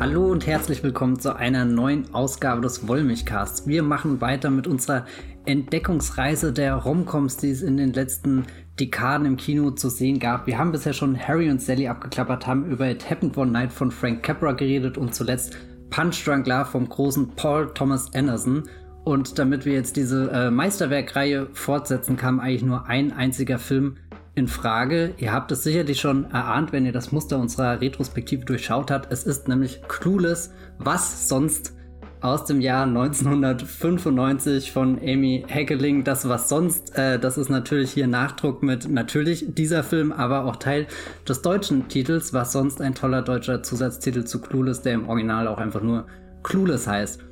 [0.00, 3.68] Hallo und herzlich willkommen zu einer neuen Ausgabe des Wollmilchcasts.
[3.68, 5.04] Wir machen weiter mit unserer
[5.44, 8.46] Entdeckungsreise der Romcoms, die es in den letzten
[8.80, 10.46] Dekaden im Kino zu sehen gab.
[10.48, 13.90] Wir haben bisher schon Harry und Sally abgeklappert, haben über It Happened One Night von
[13.90, 15.56] Frank Capra geredet und zuletzt
[15.90, 18.64] Punch Drunk Love vom großen Paul Thomas Anderson.
[19.04, 23.96] Und damit wir jetzt diese äh, Meisterwerkreihe fortsetzen, kam eigentlich nur ein einziger Film
[24.34, 25.14] in Frage.
[25.18, 29.12] Ihr habt es sicherlich schon erahnt, wenn ihr das Muster unserer Retrospektive durchschaut habt.
[29.12, 31.74] Es ist nämlich Clueless, was sonst
[32.20, 36.04] aus dem Jahr 1995 von Amy Heckeling.
[36.04, 40.56] Das was sonst, äh, das ist natürlich hier Nachdruck mit natürlich dieser Film, aber auch
[40.56, 40.86] Teil
[41.26, 45.58] des deutschen Titels, was sonst ein toller deutscher Zusatztitel zu Clueless, der im Original auch
[45.58, 46.06] einfach nur
[46.42, 47.24] Clueless heißt.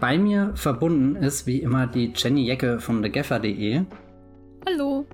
[0.00, 3.82] Bei mir verbunden ist wie immer die Jenny Jecke von thegaffer.de.
[4.66, 5.06] Hallo.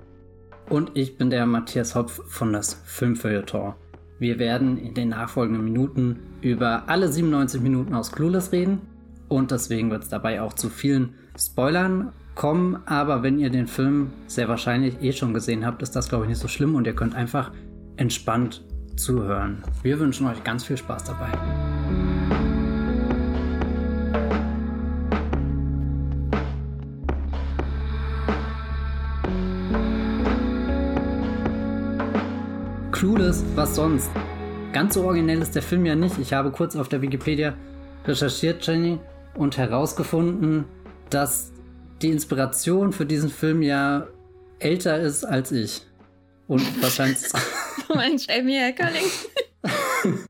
[0.69, 3.73] Und ich bin der Matthias Hopf von das Filmfeuilleton.
[4.19, 8.81] Wir werden in den nachfolgenden Minuten über alle 97 Minuten aus Clueless reden
[9.29, 12.79] und deswegen wird es dabei auch zu vielen Spoilern kommen.
[12.85, 16.29] Aber wenn ihr den Film sehr wahrscheinlich eh schon gesehen habt, ist das glaube ich
[16.29, 17.51] nicht so schlimm und ihr könnt einfach
[17.95, 18.63] entspannt
[18.95, 19.63] zuhören.
[19.81, 21.31] Wir wünschen euch ganz viel Spaß dabei.
[32.99, 34.11] Clueless, was sonst?
[34.73, 36.17] Ganz so originell ist der Film ja nicht.
[36.19, 37.55] Ich habe kurz auf der Wikipedia
[38.05, 38.99] recherchiert, Jenny,
[39.35, 40.65] und herausgefunden,
[41.09, 41.53] dass
[42.01, 44.05] die Inspiration für diesen Film ja
[44.59, 45.87] älter ist als ich.
[46.47, 47.19] Und wahrscheinlich.
[47.87, 49.05] du meinst Amy Heckerling?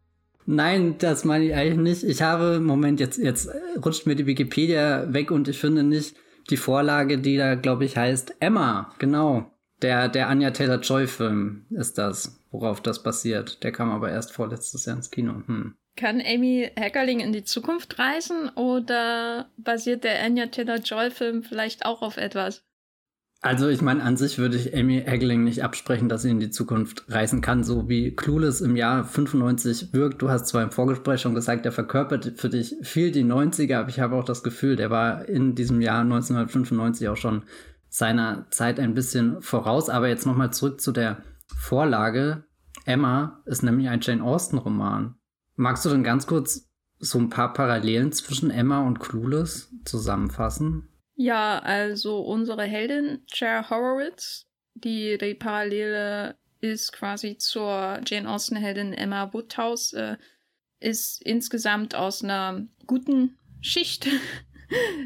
[0.45, 2.03] Nein, das meine ich eigentlich nicht.
[2.03, 3.49] Ich habe, Moment, jetzt, jetzt
[3.83, 6.15] rutscht mir die Wikipedia weg und ich finde nicht
[6.51, 8.93] die Vorlage, die da, glaube ich, heißt Emma.
[8.99, 9.51] Genau.
[9.81, 13.63] Der, der Anja Taylor-Joy-Film ist das, worauf das basiert.
[13.63, 15.41] Der kam aber erst vorletztes Jahr ins Kino.
[15.45, 15.75] Hm.
[15.95, 22.17] Kann Amy Heckerling in die Zukunft reisen oder basiert der Anya Taylor-Joy-Film vielleicht auch auf
[22.17, 22.63] etwas?
[23.41, 26.49] Also ich meine, an sich würde ich Amy Heckerling nicht absprechen, dass sie in die
[26.49, 30.21] Zukunft reisen kann, so wie Clueless im Jahr 95 wirkt.
[30.21, 33.89] Du hast zwar im Vorgespräch schon gesagt, der verkörpert für dich viel die 90er, aber
[33.89, 37.43] ich habe auch das Gefühl, der war in diesem Jahr 1995 auch schon
[37.87, 39.89] seiner Zeit ein bisschen voraus.
[39.89, 41.23] Aber jetzt nochmal zurück zu der
[41.55, 42.45] Vorlage.
[42.85, 45.15] Emma ist nämlich ein Jane Austen-Roman.
[45.55, 50.89] Magst du denn ganz kurz so ein paar Parallelen zwischen Emma und Clueless zusammenfassen?
[51.15, 59.33] Ja, also unsere Heldin, Cher Horowitz, die, die Parallele ist quasi zur Jane Austen-Heldin Emma
[59.33, 60.17] Woodhouse, äh,
[60.79, 64.07] ist insgesamt aus einer guten Schicht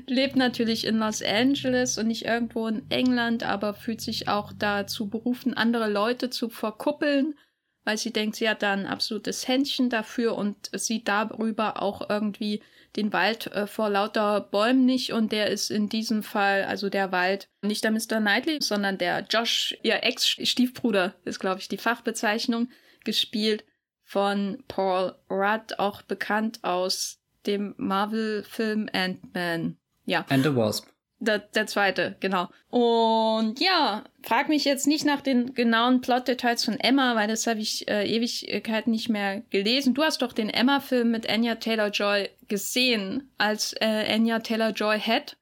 [0.07, 5.09] lebt natürlich in Los Angeles und nicht irgendwo in England, aber fühlt sich auch dazu
[5.09, 7.35] berufen, andere Leute zu verkuppeln,
[7.84, 12.62] weil sie denkt, sie hat da ein absolutes Händchen dafür und sieht darüber auch irgendwie
[12.96, 17.12] den Wald äh, vor lauter Bäumen nicht und der ist in diesem Fall, also der
[17.12, 18.19] Wald, nicht der Mr.
[18.19, 22.69] Knightley, sondern der Josh, ihr Ex-Stiefbruder, ist glaube ich die Fachbezeichnung,
[23.03, 23.66] gespielt
[24.03, 29.78] von Paul Rudd, auch bekannt aus dem Marvel-Film Ant-Man.
[30.06, 30.26] Ja.
[30.30, 30.88] And the Wasp.
[31.20, 32.50] Der, der zweite, genau.
[32.70, 37.62] Und ja, frag mich jetzt nicht nach den genauen Plotdetails von Emma, weil das habe
[37.62, 39.94] ich äh, Ewigkeit nicht mehr gelesen.
[39.94, 45.38] Du hast doch den Emma-Film mit Anya Taylor-Joy gesehen, als äh, Anya Taylor-Joy Head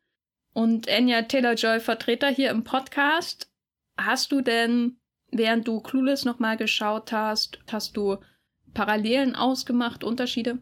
[0.53, 3.49] und Anya Taylor-Joy Vertreter hier im Podcast.
[3.97, 4.97] Hast du denn,
[5.31, 8.17] während du Clueless nochmal geschaut hast, hast du
[8.75, 10.59] Parallelen ausgemacht, Unterschiede?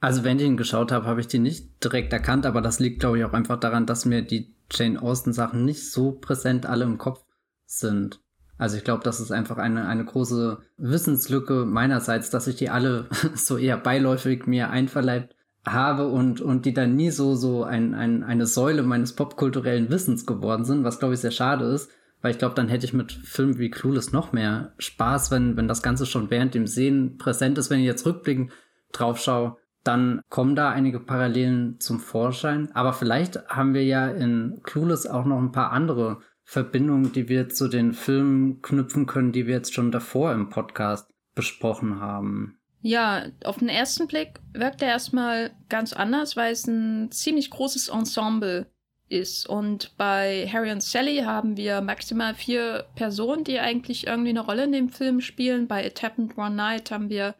[0.00, 3.00] Also wenn ich ihn geschaut habe, habe ich die nicht direkt erkannt, aber das liegt,
[3.00, 6.84] glaube ich, auch einfach daran, dass mir die Jane Austen Sachen nicht so präsent alle
[6.84, 7.24] im Kopf
[7.64, 8.20] sind.
[8.58, 13.08] Also ich glaube, das ist einfach eine, eine große Wissenslücke meinerseits, dass ich die alle
[13.34, 18.22] so eher beiläufig mir einverleibt habe und, und die dann nie so, so ein, ein,
[18.22, 21.90] eine Säule meines popkulturellen Wissens geworden sind, was glaube ich sehr schade ist,
[22.22, 25.68] weil ich glaube, dann hätte ich mit Filmen wie Clueless noch mehr Spaß, wenn, wenn
[25.68, 28.52] das Ganze schon während dem Sehen präsent ist, wenn ich jetzt rückblickend
[28.92, 29.56] drauf schaue
[29.86, 32.70] dann kommen da einige Parallelen zum Vorschein.
[32.74, 37.48] Aber vielleicht haben wir ja in Clueless auch noch ein paar andere Verbindungen, die wir
[37.48, 42.58] zu den Filmen knüpfen können, die wir jetzt schon davor im Podcast besprochen haben.
[42.80, 47.88] Ja, auf den ersten Blick wirkt er erstmal ganz anders, weil es ein ziemlich großes
[47.88, 48.66] Ensemble
[49.08, 49.48] ist.
[49.48, 54.64] Und bei Harry und Sally haben wir maximal vier Personen, die eigentlich irgendwie eine Rolle
[54.64, 55.66] in dem Film spielen.
[55.66, 57.34] Bei It Happened One Night haben wir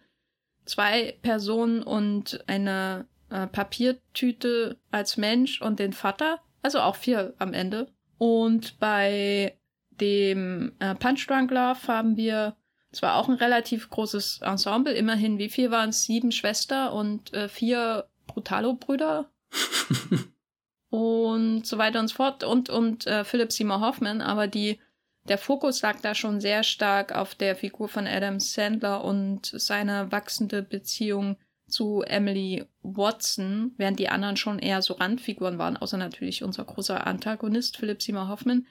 [0.67, 6.41] zwei Personen und eine äh, Papiertüte als Mensch und den Vater.
[6.63, 7.89] Also auch vier am Ende.
[8.19, 9.57] Und bei
[9.91, 12.57] dem äh, Punch Drunk Love haben wir
[12.91, 14.93] Es war auch ein relativ großes Ensemble.
[14.93, 16.05] Immerhin, wie viel waren es?
[16.05, 19.31] Sieben Schwester und äh, vier Brutalo-Brüder.
[20.91, 22.45] und so weiter und so fort.
[22.45, 24.21] Und, und äh, Philip Seymour Hoffman.
[24.21, 24.81] Aber die,
[25.29, 30.13] der Fokus lag da schon sehr stark auf der Figur von Adam Sandler und seiner
[30.13, 31.37] wachsende Beziehung
[31.69, 37.07] zu Emily Watson, während die anderen schon eher so Randfiguren waren, außer natürlich unser großer
[37.07, 38.67] Antagonist Philip Seymour Hoffman.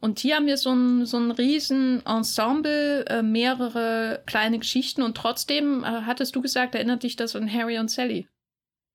[0.00, 5.16] Und hier haben wir so ein, so ein riesen Ensemble, äh, mehrere kleine Geschichten und
[5.16, 8.28] trotzdem, äh, hattest du gesagt, erinnert dich das an Harry und Sally?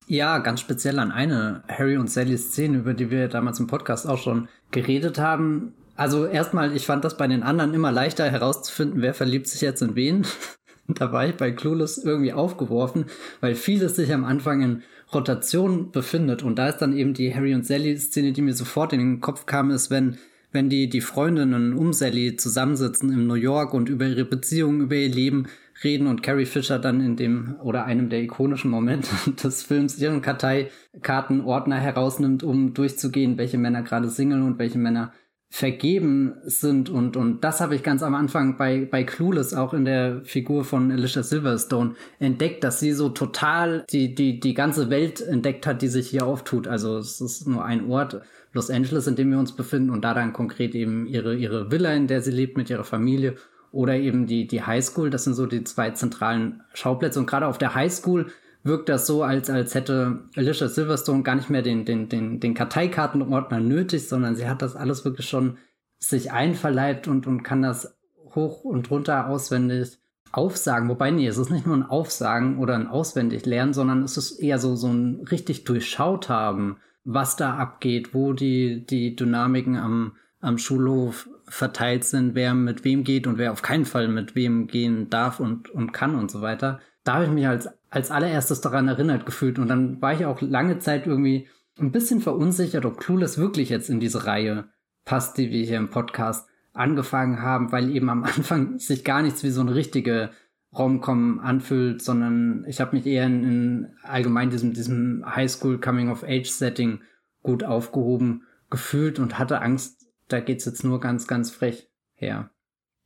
[0.07, 4.07] Ja, ganz speziell an eine Harry und Sally Szene, über die wir damals im Podcast
[4.07, 5.75] auch schon geredet haben.
[5.95, 9.81] Also erstmal, ich fand das bei den anderen immer leichter herauszufinden, wer verliebt sich jetzt
[9.81, 10.25] in wen.
[10.87, 13.05] da war ich bei Clueless irgendwie aufgeworfen,
[13.41, 16.43] weil vieles sich am Anfang in Rotation befindet.
[16.43, 19.21] Und da ist dann eben die Harry und Sally Szene, die mir sofort in den
[19.21, 20.17] Kopf kam, ist, wenn
[20.53, 24.95] wenn die, die Freundinnen um Sally zusammensitzen in New York und über ihre Beziehungen, über
[24.95, 25.47] ihr Leben
[25.83, 29.09] reden und Carrie Fisher dann in dem oder einem der ikonischen Momente
[29.43, 35.11] des Films ihren Karteikartenordner herausnimmt, um durchzugehen, welche Männer gerade singeln und welche Männer
[35.55, 39.85] vergeben sind und und das habe ich ganz am Anfang bei bei Clueless auch in
[39.85, 45.21] der Figur von Alicia Silverstone entdeckt, dass sie so total die die die ganze Welt
[45.21, 46.67] entdeckt hat, die sich hier auftut.
[46.67, 48.21] Also es ist nur ein Ort
[48.53, 51.93] Los Angeles, in dem wir uns befinden und da dann konkret eben ihre, ihre Villa,
[51.93, 53.35] in der sie lebt mit ihrer Familie
[53.71, 55.11] oder eben die, die Highschool.
[55.11, 58.31] Das sind so die zwei zentralen Schauplätze und gerade auf der Highschool
[58.63, 62.53] wirkt das so, als, als hätte Alicia Silverstone gar nicht mehr den, den, den, den
[62.53, 65.57] Karteikartenordner nötig, sondern sie hat das alles wirklich schon
[65.99, 67.97] sich einverleibt und, und kann das
[68.35, 69.99] hoch und runter auswendig
[70.31, 70.89] aufsagen.
[70.89, 74.39] Wobei, nee, es ist nicht nur ein Aufsagen oder ein auswendig lernen, sondern es ist
[74.39, 80.13] eher so, so ein richtig durchschaut haben was da abgeht, wo die, die Dynamiken am,
[80.39, 84.67] am Schulhof verteilt sind, wer mit wem geht und wer auf keinen Fall mit wem
[84.67, 86.79] gehen darf und, und kann und so weiter.
[87.03, 90.41] Da habe ich mich als, als allererstes daran erinnert gefühlt und dann war ich auch
[90.41, 91.47] lange Zeit irgendwie
[91.77, 94.65] ein bisschen verunsichert, ob Clueless wirklich jetzt in diese Reihe
[95.05, 99.43] passt, die wir hier im Podcast angefangen haben, weil eben am Anfang sich gar nichts
[99.43, 100.31] wie so eine richtige
[100.75, 106.23] Romcom anfühlt, sondern ich habe mich eher in, in allgemein diesem, diesem Highschool Coming of
[106.23, 107.01] Age Setting
[107.43, 112.49] gut aufgehoben gefühlt und hatte Angst, da geht's jetzt nur ganz, ganz frech her.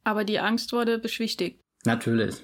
[0.06, 1.62] Aber die Angst wurde beschwichtigt.
[1.88, 2.36] Natürlich.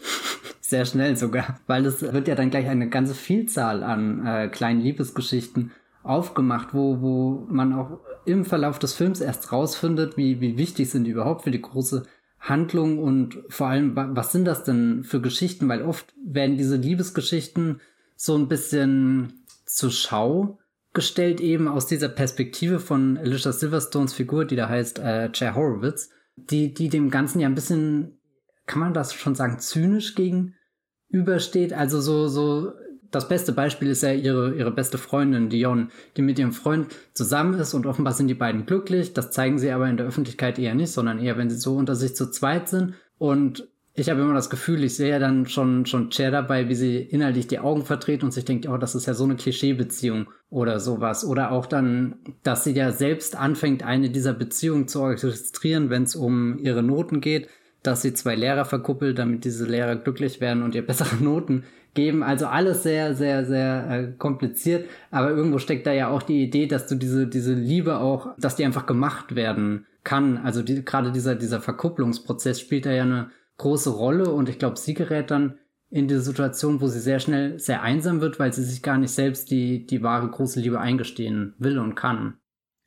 [0.62, 4.80] Sehr schnell sogar, weil es wird ja dann gleich eine ganze Vielzahl an äh, kleinen
[4.80, 10.90] Liebesgeschichten aufgemacht, wo, wo man auch im Verlauf des Films erst rausfindet, wie, wie wichtig
[10.90, 12.04] sind die überhaupt für die große
[12.40, 15.68] Handlung und vor allem, was sind das denn für Geschichten?
[15.68, 17.82] Weil oft werden diese Liebesgeschichten
[18.16, 20.58] so ein bisschen zur Schau
[20.94, 26.10] gestellt, eben aus dieser Perspektive von Alicia Silverstones Figur, die da heißt äh, Chair Horowitz,
[26.36, 28.18] die, die dem Ganzen ja ein bisschen,
[28.66, 31.74] kann man das schon sagen, zynisch gegenübersteht.
[31.74, 32.74] Also so, so
[33.14, 37.60] das beste Beispiel ist ja ihre, ihre beste Freundin, Dion, die mit ihrem Freund zusammen
[37.60, 39.14] ist und offenbar sind die beiden glücklich.
[39.14, 41.96] Das zeigen sie aber in der Öffentlichkeit eher nicht, sondern eher, wenn sie so unter
[41.96, 42.96] sich zu zweit sind.
[43.20, 46.74] Und ich habe immer das Gefühl, ich sehe ja dann schon, schon Cher dabei, wie
[46.74, 50.32] sie inhaltlich die Augen verdreht und sich denkt, oh, das ist ja so eine Klischeebeziehung
[50.50, 51.24] oder sowas.
[51.24, 56.16] Oder auch dann, dass sie ja selbst anfängt, eine dieser Beziehungen zu orchestrieren, wenn es
[56.16, 57.48] um ihre Noten geht,
[57.84, 62.24] dass sie zwei Lehrer verkuppelt, damit diese Lehrer glücklich werden und ihr bessere Noten geben.
[62.24, 64.90] Also alles sehr, sehr, sehr äh, kompliziert.
[65.12, 68.56] Aber irgendwo steckt da ja auch die Idee, dass du diese, diese Liebe auch, dass
[68.56, 70.38] die einfach gemacht werden kann.
[70.38, 74.32] Also die, gerade dieser, dieser Verkupplungsprozess spielt da ja eine große Rolle.
[74.32, 78.20] Und ich glaube, sie gerät dann in diese Situation, wo sie sehr schnell sehr einsam
[78.20, 81.94] wird, weil sie sich gar nicht selbst die, die wahre große Liebe eingestehen will und
[81.94, 82.40] kann.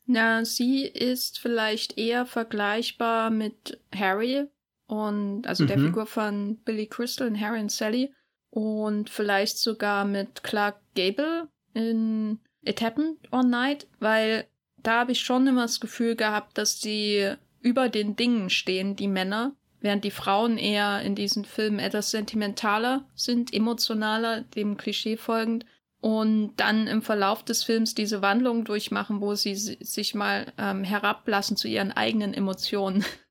[0.07, 4.49] Na, sie ist vielleicht eher vergleichbar mit Harry
[4.87, 5.69] und also mhm.
[5.69, 8.13] der Figur von Billy Crystal in Harry und Sally.
[8.51, 14.47] Und vielleicht sogar mit Clark Gable in It Happened One Night, weil
[14.83, 19.09] da habe ich schon immer das Gefühl gehabt, dass die über den Dingen stehen, die
[19.09, 25.67] Männer, während die Frauen eher in diesen Filmen etwas sentimentaler sind, emotionaler, dem Klischee folgend.
[26.01, 31.57] Und dann im Verlauf des Films diese Wandlung durchmachen, wo sie sich mal ähm, herablassen
[31.57, 33.05] zu ihren eigenen Emotionen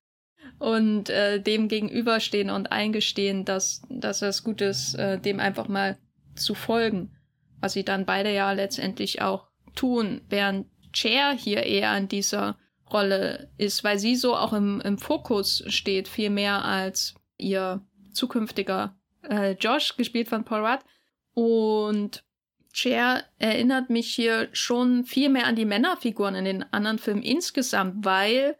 [0.60, 5.98] und äh, dem gegenüberstehen und eingestehen, dass, dass es gut ist, äh, dem einfach mal
[6.36, 7.12] zu folgen.
[7.60, 12.58] Was sie dann beide ja letztendlich auch tun, während Cher hier eher in dieser
[12.92, 17.82] Rolle ist, weil sie so auch im, im Fokus steht, viel mehr als ihr
[18.14, 18.96] zukünftiger
[19.30, 20.80] äh, Josh, gespielt von Paul Rudd.
[21.34, 22.24] Und
[22.72, 28.06] Cher erinnert mich hier schon viel mehr an die Männerfiguren in den anderen Filmen insgesamt,
[28.06, 28.58] weil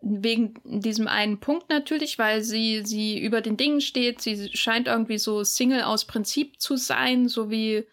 [0.00, 4.20] wegen diesem einen Punkt natürlich, weil sie, sie über den Dingen steht.
[4.20, 7.84] Sie scheint irgendwie so Single aus Prinzip zu sein, so wie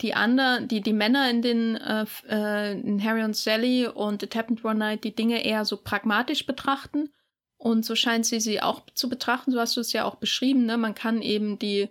[0.00, 4.34] die anderen, die, die Männer in den äh, äh, in Harry und Sally und It
[4.34, 7.10] Happened One Night die Dinge eher so pragmatisch betrachten.
[7.56, 9.52] Und so scheint sie sie auch zu betrachten.
[9.52, 10.66] So hast du es ja auch beschrieben.
[10.66, 10.76] Ne?
[10.76, 11.90] Man kann eben die,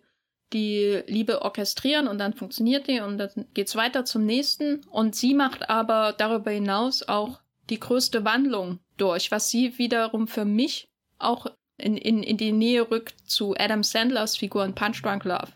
[0.51, 4.81] die Liebe orchestrieren und dann funktioniert die und dann geht's weiter zum nächsten.
[4.89, 10.45] Und sie macht aber darüber hinaus auch die größte Wandlung durch, was sie wiederum für
[10.45, 15.23] mich auch in, in, in die Nähe rückt zu Adam Sandlers Figur in Punch Drunk
[15.25, 15.53] Love.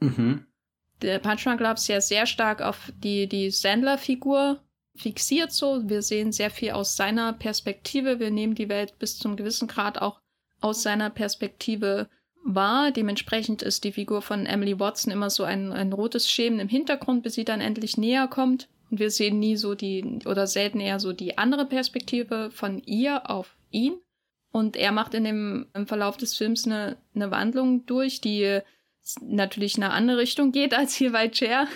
[0.00, 0.46] Mhm.
[1.02, 4.60] Der Punch Drunk Love ist ja sehr stark auf die, die Sandler-Figur
[4.96, 5.88] fixiert so.
[5.88, 8.18] Wir sehen sehr viel aus seiner Perspektive.
[8.18, 10.20] Wir nehmen die Welt bis zum gewissen Grad auch
[10.60, 12.08] aus seiner Perspektive
[12.44, 12.90] wahr.
[12.90, 17.22] Dementsprechend ist die Figur von Emily Watson immer so ein, ein rotes Schemen im Hintergrund,
[17.22, 18.68] bis sie dann endlich näher kommt.
[18.90, 23.30] Und wir sehen nie so die, oder selten eher so die andere Perspektive von ihr
[23.30, 24.00] auf ihn.
[24.52, 28.60] Und er macht in dem, im Verlauf des Films eine, eine Wandlung durch, die
[29.20, 31.68] natürlich in eine andere Richtung geht als hier bei Chair.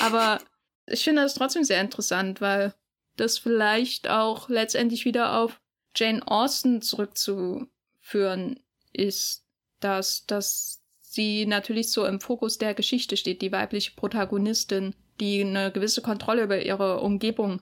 [0.00, 0.38] Aber
[0.86, 2.74] ich finde das trotzdem sehr interessant, weil
[3.16, 5.60] das vielleicht auch letztendlich wieder auf
[5.94, 8.60] Jane Austen zurückzuführen
[8.92, 9.44] ist,
[9.80, 15.72] dass, dass sie natürlich so im Fokus der Geschichte steht, die weibliche Protagonistin, die eine
[15.72, 17.60] gewisse Kontrolle über ihre Umgebung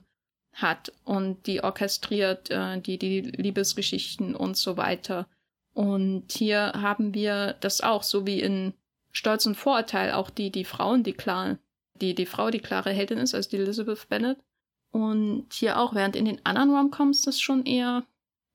[0.53, 5.27] hat und die orchestriert äh, die, die Liebesgeschichten und so weiter.
[5.73, 8.73] Und hier haben wir das auch, so wie in
[9.11, 11.57] Stolz und Vorurteil, auch die, die Frauen, die klar,
[11.95, 14.39] die, die Frau, die klare Heldin ist, als die Elizabeth Bennet.
[14.91, 18.05] Und hier auch, während in den anderen Romcoms das schon eher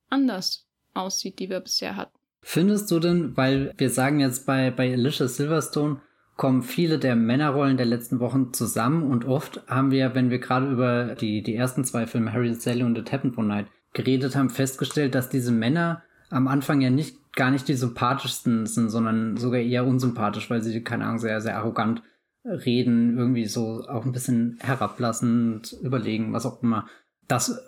[0.09, 2.17] anders aussieht, die wir bisher hatten.
[2.41, 6.01] Findest du denn, weil wir sagen jetzt bei, bei Alicia Silverstone,
[6.35, 10.69] kommen viele der Männerrollen der letzten Wochen zusammen und oft haben wir, wenn wir gerade
[10.71, 14.49] über die, die ersten zwei Filme, Harry Sally und The Happened One Night, geredet haben,
[14.49, 19.59] festgestellt, dass diese Männer am Anfang ja nicht, gar nicht die sympathischsten sind, sondern sogar
[19.59, 22.01] eher unsympathisch, weil sie, keine Ahnung, sehr, sehr arrogant
[22.45, 26.87] reden, irgendwie so auch ein bisschen herablassend überlegen, was auch immer.
[27.27, 27.63] Das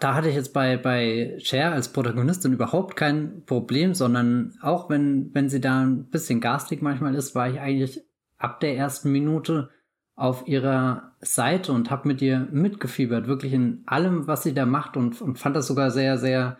[0.00, 5.32] da hatte ich jetzt bei, bei Cher als Protagonistin überhaupt kein Problem, sondern auch wenn,
[5.34, 8.00] wenn sie da ein bisschen garstig manchmal ist, war ich eigentlich
[8.38, 9.70] ab der ersten Minute
[10.16, 14.96] auf ihrer Seite und habe mit ihr mitgefiebert, wirklich in allem, was sie da macht
[14.96, 16.58] und, und fand das sogar sehr, sehr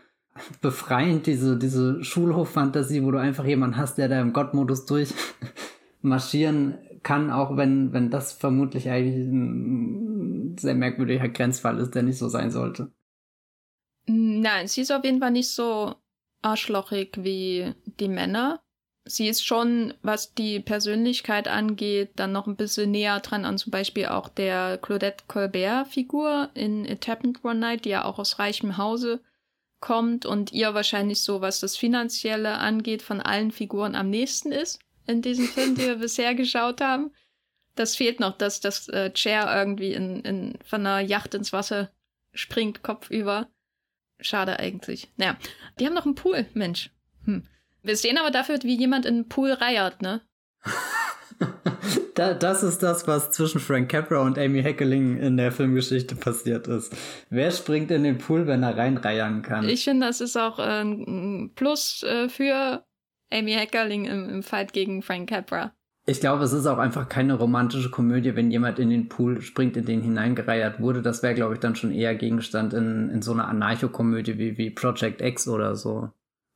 [0.61, 7.33] befreiend, diese, diese Schulhoffantasie, wo du einfach jemanden hast, der da im Gottmodus durchmarschieren kann,
[7.33, 12.53] auch wenn, wenn das vermutlich eigentlich ein sehr merkwürdiger Grenzfall ist, der nicht so sein
[12.53, 12.93] sollte.
[14.09, 15.95] Nein, sie ist auf jeden Fall nicht so
[16.41, 18.63] arschlochig wie die Männer.
[19.05, 23.71] Sie ist schon, was die Persönlichkeit angeht, dann noch ein bisschen näher dran an zum
[23.71, 28.77] Beispiel auch der Claudette Colbert-Figur in It Happened One Night, die ja auch aus reichem
[28.77, 29.21] Hause
[29.81, 34.81] kommt und ihr wahrscheinlich so, was das Finanzielle angeht, von allen Figuren am nächsten ist
[35.07, 37.13] in diesem Film, den wir bisher geschaut haben.
[37.75, 41.91] Das fehlt noch, dass das äh, Chair irgendwie in, in, von einer Yacht ins Wasser
[42.33, 43.49] springt, kopfüber.
[44.21, 45.09] Schade eigentlich.
[45.17, 45.37] Naja,
[45.79, 46.91] die haben noch einen Pool, Mensch.
[47.25, 47.45] Hm.
[47.83, 50.23] Wir sehen aber dafür, wie jemand in den Pool reiert, ne?
[52.15, 56.67] da, das ist das, was zwischen Frank Capra und Amy Heckeling in der Filmgeschichte passiert
[56.67, 56.95] ist.
[57.31, 59.69] Wer springt in den Pool, wenn er reinreiern kann?
[59.69, 62.85] Ich finde, das ist auch äh, ein Plus äh, für
[63.31, 65.75] Amy Heckerling im Fight gegen Frank Capra.
[66.09, 69.77] Ich glaube, es ist auch einfach keine romantische Komödie, wenn jemand in den Pool springt,
[69.77, 71.03] in den hineingereiert wurde.
[71.03, 74.71] Das wäre, glaube ich, dann schon eher Gegenstand in, in so einer Anarcho-Komödie wie, wie
[74.71, 76.09] Project X oder so.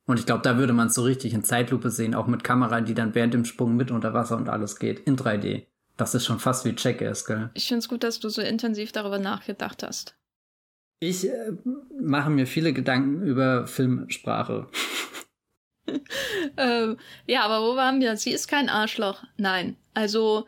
[0.07, 2.81] Und ich glaube, da würde man es so richtig in Zeitlupe sehen, auch mit Kamera,
[2.81, 5.67] die dann während dem Sprung mit unter Wasser und alles geht, in 3D.
[5.97, 7.51] Das ist schon fast wie Check-Ass, gell?
[7.53, 10.15] Ich finde es gut, dass du so intensiv darüber nachgedacht hast.
[10.99, 11.51] Ich äh,
[12.01, 14.65] mache mir viele Gedanken über Filmsprache.
[16.57, 16.97] ähm,
[17.27, 18.15] ja, aber wo waren wir?
[18.17, 19.23] Sie ist kein Arschloch.
[19.37, 19.75] Nein.
[19.93, 20.47] Also,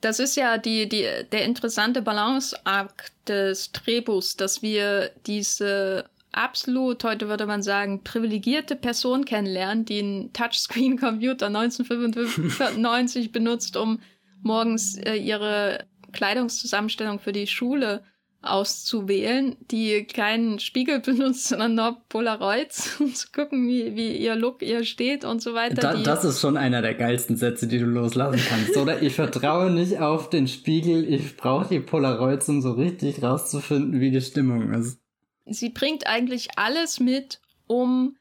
[0.00, 7.28] das ist ja die, die, der interessante Balanceakt des Drehbuchs, dass wir diese absolut, heute
[7.28, 14.00] würde man sagen, privilegierte Person kennenlernen, die einen Touchscreen-Computer 1995 benutzt, um
[14.42, 18.02] morgens äh, ihre Kleidungszusammenstellung für die Schule
[18.42, 24.62] auszuwählen, die keinen Spiegel benutzt, sondern nur Polaroids, um zu gucken, wie, wie ihr Look
[24.62, 25.80] ihr steht und so weiter.
[25.80, 29.02] Da, das ist schon einer der geilsten Sätze, die du loslassen kannst, oder?
[29.02, 34.10] Ich vertraue nicht auf den Spiegel, ich brauche die Polaroids, um so richtig rauszufinden, wie
[34.10, 34.98] die Stimmung ist.
[35.46, 38.16] Sie bringt eigentlich alles mit, um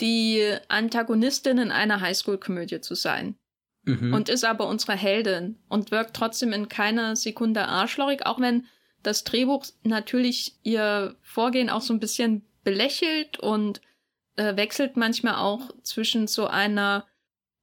[0.00, 3.36] die Antagonistin in einer Highschool-Komödie zu sein.
[3.84, 4.14] Mhm.
[4.14, 8.66] Und ist aber unsere Heldin und wirkt trotzdem in keiner Sekunde arschlochig, auch wenn
[9.04, 13.80] das Drehbuch natürlich ihr Vorgehen auch so ein bisschen belächelt und
[14.36, 17.06] äh, wechselt manchmal auch zwischen so einer,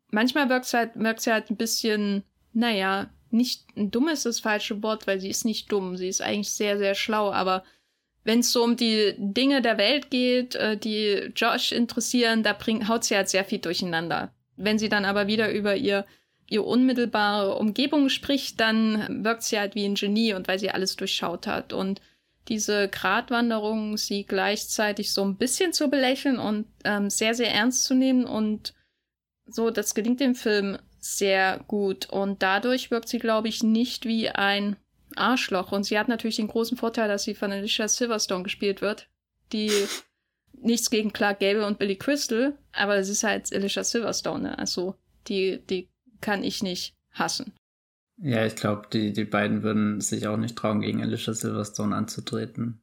[0.10, 4.40] manchmal wirkt sie halt, wirkt sie halt ein bisschen, naja, nicht ein dumm ist das
[4.40, 7.64] falsche Wort, weil sie ist nicht dumm, sie ist eigentlich sehr, sehr schlau, aber
[8.24, 12.88] wenn es so um die Dinge der Welt geht, äh, die Josh interessieren, da bringt,
[12.88, 14.32] haut sie halt sehr viel durcheinander.
[14.58, 16.06] Wenn sie dann aber wieder über ihr,
[16.52, 20.98] ihr unmittelbare Umgebung spricht, dann wirkt sie halt wie ein Genie und weil sie alles
[20.98, 21.72] durchschaut hat.
[21.72, 22.02] Und
[22.50, 27.94] diese Gratwanderung, sie gleichzeitig so ein bisschen zu belächeln und ähm, sehr, sehr ernst zu
[27.94, 28.74] nehmen und
[29.46, 32.10] so, das gelingt dem Film sehr gut.
[32.10, 34.76] Und dadurch wirkt sie, glaube ich, nicht wie ein
[35.16, 35.72] Arschloch.
[35.72, 39.08] Und sie hat natürlich den großen Vorteil, dass sie von Alicia Silverstone gespielt wird,
[39.54, 39.72] die
[40.62, 44.60] nichts gegen Clark Gable und Billy Crystal, aber es ist halt Alicia Silverstone, ne?
[44.60, 44.96] also
[45.28, 45.91] die, die
[46.22, 47.54] kann ich nicht hassen.
[48.18, 52.82] Ja, ich glaube, die, die beiden würden sich auch nicht trauen, gegen Alicia Silverstone anzutreten.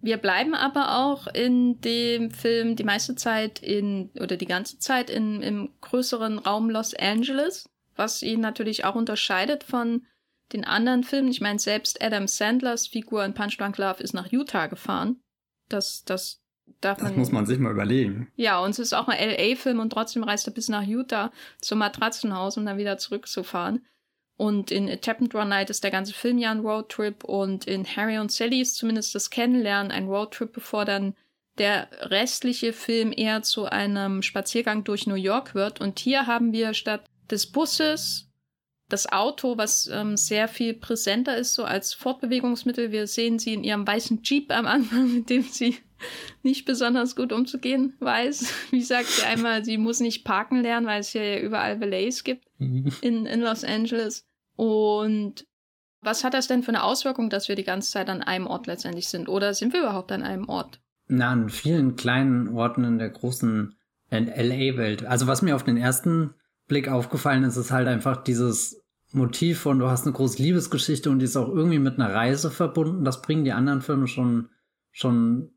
[0.00, 5.08] Wir bleiben aber auch in dem Film die meiste Zeit in, oder die ganze Zeit
[5.08, 10.04] in, im größeren Raum Los Angeles, was ihn natürlich auch unterscheidet von
[10.52, 11.30] den anderen Filmen.
[11.30, 15.20] Ich meine, selbst Adam Sandlers Figur in Punch Drunk Love ist nach Utah gefahren.
[15.70, 16.43] Das, das
[16.84, 17.08] darf man.
[17.08, 18.28] Das muss man sich mal überlegen.
[18.36, 21.78] Ja, und es ist auch ein LA-Film und trotzdem reist er bis nach Utah zum
[21.78, 23.84] Matratzenhaus, um dann wieder zurückzufahren.
[24.36, 28.18] Und in A Tappendraw Night ist der ganze Film ja ein Roadtrip und in Harry
[28.18, 31.14] und Sally ist zumindest das Kennenlernen ein Roadtrip, bevor dann
[31.58, 35.80] der restliche Film eher zu einem Spaziergang durch New York wird.
[35.80, 38.28] Und hier haben wir statt des Busses
[38.88, 42.92] das Auto, was ähm, sehr viel präsenter ist, so als Fortbewegungsmittel.
[42.92, 45.78] Wir sehen sie in ihrem weißen Jeep am Anfang, mit dem sie
[46.42, 48.52] nicht besonders gut umzugehen weiß.
[48.70, 52.24] Wie sagt sie einmal, sie muss nicht parken lernen, weil es hier ja überall Valets
[52.24, 52.92] gibt mhm.
[53.00, 54.26] in, in Los Angeles.
[54.56, 55.46] Und
[56.00, 58.66] was hat das denn für eine Auswirkung, dass wir die ganze Zeit an einem Ort
[58.66, 59.28] letztendlich sind?
[59.28, 60.80] Oder sind wir überhaupt an einem Ort?
[61.08, 63.74] Na, an vielen kleinen Orten in der großen
[64.10, 65.04] LA-Welt.
[65.04, 66.34] Also was mir auf den ersten
[66.66, 68.82] Blick aufgefallen ist, ist halt einfach dieses
[69.12, 72.50] Motiv von, du hast eine große Liebesgeschichte und die ist auch irgendwie mit einer Reise
[72.50, 73.04] verbunden.
[73.04, 74.48] Das bringen die anderen Filme schon,
[74.90, 75.50] schon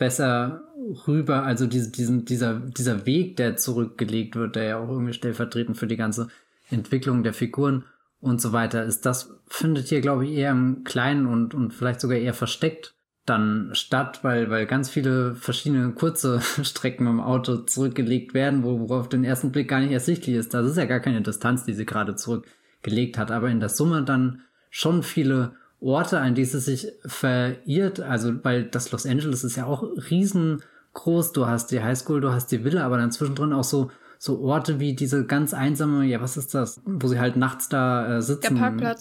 [0.00, 0.64] besser
[1.06, 1.44] rüber.
[1.44, 5.86] Also diese, diesen, dieser, dieser Weg, der zurückgelegt wird, der ja auch irgendwie stellvertretend für
[5.86, 6.28] die ganze
[6.70, 7.84] Entwicklung der Figuren
[8.20, 12.00] und so weiter ist, das findet hier, glaube ich, eher im Kleinen und, und vielleicht
[12.00, 12.94] sogar eher versteckt
[13.26, 18.94] dann statt, weil, weil ganz viele verschiedene kurze Strecken im Auto zurückgelegt werden, wo, wo
[18.94, 20.54] auf den ersten Blick gar nicht ersichtlich ist.
[20.54, 24.02] Das ist ja gar keine Distanz, die sie gerade zurückgelegt hat, aber in der Summe
[24.02, 29.56] dann schon viele Orte, an die sie sich verirrt, also weil das Los Angeles ist
[29.56, 33.64] ja auch riesengroß, du hast die Highschool, du hast die Villa, aber dann zwischendrin auch
[33.64, 33.90] so
[34.22, 38.18] so Orte wie diese ganz einsame, ja, was ist das, wo sie halt nachts da
[38.18, 38.58] äh, sitzen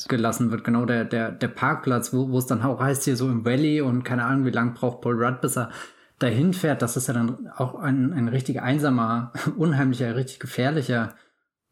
[0.07, 3.27] gelassen wird, genau, der, der, der Parkplatz, wo, wo es dann auch heißt, hier so
[3.27, 5.71] im Valley und keine Ahnung, wie lang braucht Paul Rudd, bis er
[6.19, 11.15] dahin fährt, das ist ja dann auch ein, ein richtig einsamer, unheimlicher, richtig gefährlicher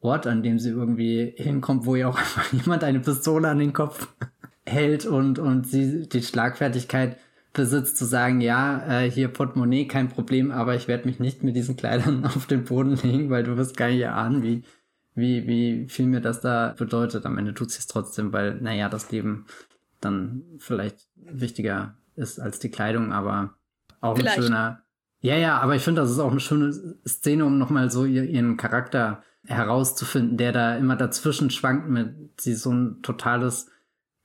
[0.02, 3.72] Ort, an dem sie irgendwie hinkommt, wo ihr auch einfach jemand eine Pistole an den
[3.72, 4.10] Kopf
[4.68, 7.18] hält und, und sie die Schlagfertigkeit
[7.54, 11.56] besitzt, zu sagen, ja, äh, hier Portemonnaie, kein Problem, aber ich werde mich nicht mit
[11.56, 14.64] diesen Kleidern auf den Boden legen, weil du wirst gar nicht erahnen, wie,
[15.16, 17.26] wie, wie viel mir das da bedeutet.
[17.26, 19.46] Am Ende tut sie es trotzdem, weil, naja, das Leben
[20.00, 23.56] dann vielleicht wichtiger ist als die Kleidung, aber
[24.02, 24.38] auch vielleicht.
[24.38, 24.84] ein schöner.
[25.22, 26.72] Ja, ja, aber ich finde, das ist auch eine schöne
[27.08, 32.54] Szene, um nochmal so ihr, ihren Charakter herauszufinden, der da immer dazwischen schwankt mit sie
[32.54, 33.72] so ein totales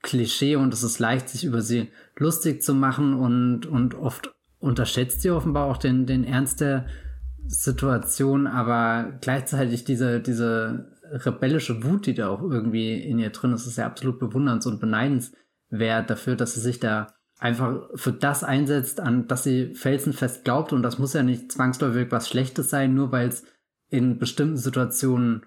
[0.03, 5.21] Klischee und es ist leicht, sich über sie lustig zu machen und, und oft unterschätzt
[5.21, 6.85] sie offenbar auch den, den Ernst der
[7.45, 13.65] Situation, aber gleichzeitig diese, diese rebellische Wut, die da auch irgendwie in ihr drin ist,
[13.65, 18.99] ist ja absolut bewunderns- und beneidenswert dafür, dass sie sich da einfach für das einsetzt,
[18.99, 20.71] an das sie felsenfest glaubt.
[20.71, 23.43] Und das muss ja nicht zwangsläufig was Schlechtes sein, nur weil es
[23.89, 25.45] in bestimmten Situationen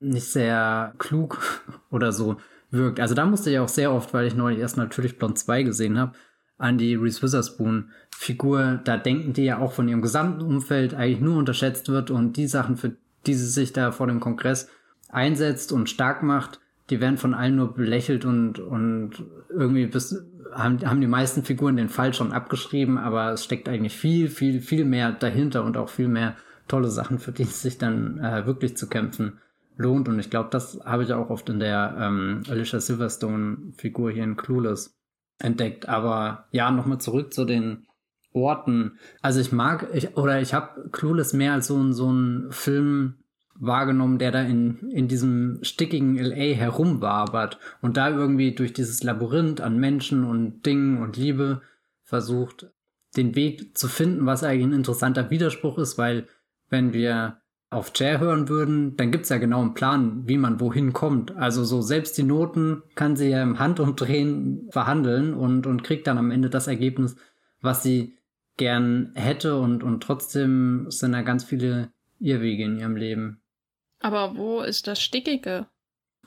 [0.00, 1.38] nicht sehr klug
[1.90, 2.38] oder so
[2.70, 3.00] wirkt.
[3.00, 5.98] Also da musste ich auch sehr oft, weil ich neulich erst natürlich Blond 2 gesehen
[5.98, 6.12] habe,
[6.58, 8.80] an die Reese Witherspoon Figur.
[8.84, 12.46] Da denken die ja auch von ihrem gesamten Umfeld eigentlich nur unterschätzt wird und die
[12.46, 14.68] Sachen, für die sie sich da vor dem Kongress
[15.08, 20.80] einsetzt und stark macht, die werden von allen nur belächelt und, und irgendwie bis, haben,
[20.86, 24.84] haben die meisten Figuren den Fall schon abgeschrieben, aber es steckt eigentlich viel, viel, viel
[24.84, 28.76] mehr dahinter und auch viel mehr tolle Sachen, für die es sich dann äh, wirklich
[28.76, 29.38] zu kämpfen
[29.78, 30.08] lohnt.
[30.08, 34.36] Und ich glaube, das habe ich auch oft in der ähm, Alicia Silverstone-Figur hier in
[34.36, 34.98] Clueless
[35.38, 35.88] entdeckt.
[35.88, 37.86] Aber ja, nochmal zurück zu den
[38.32, 38.98] Orten.
[39.22, 43.14] Also ich mag, ich, oder ich habe Clueless mehr als so, so ein Film
[43.54, 49.60] wahrgenommen, der da in, in diesem stickigen LA herumwabert und da irgendwie durch dieses Labyrinth
[49.60, 51.62] an Menschen und Dingen und Liebe
[52.04, 52.70] versucht,
[53.16, 56.26] den Weg zu finden, was eigentlich ein interessanter Widerspruch ist, weil
[56.68, 60.92] wenn wir auf Chair hören würden, dann gibt's ja genau einen Plan, wie man wohin
[60.92, 61.36] kommt.
[61.36, 66.18] Also so selbst die Noten kann sie ja im Handumdrehen verhandeln und, und kriegt dann
[66.18, 67.16] am Ende das Ergebnis,
[67.60, 68.16] was sie
[68.56, 73.42] gern hätte und, und trotzdem sind da ganz viele Irrwege in ihrem Leben.
[74.00, 75.66] Aber wo ist das Stickige?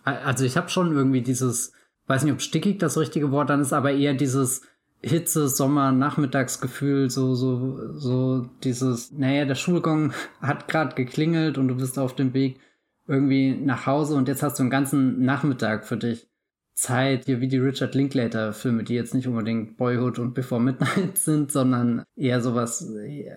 [0.04, 1.74] Also ich habe schon irgendwie dieses,
[2.08, 4.62] weiß nicht, ob stickig das richtige Wort dann ist, aber eher dieses
[5.04, 11.76] Hitze, Sommer, Nachmittagsgefühl, so, so, so dieses, naja, der Schulgong hat gerade geklingelt und du
[11.76, 12.60] bist auf dem Weg
[13.08, 16.28] irgendwie nach Hause und jetzt hast du einen ganzen Nachmittag für dich
[16.74, 21.52] Zeit, hier wie die Richard Linklater-Filme, die jetzt nicht unbedingt Boyhood und Before Midnight sind,
[21.52, 22.90] sondern eher sowas,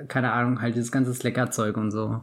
[0.09, 2.22] keine Ahnung, halt dieses ganze Sleckerzeug und so.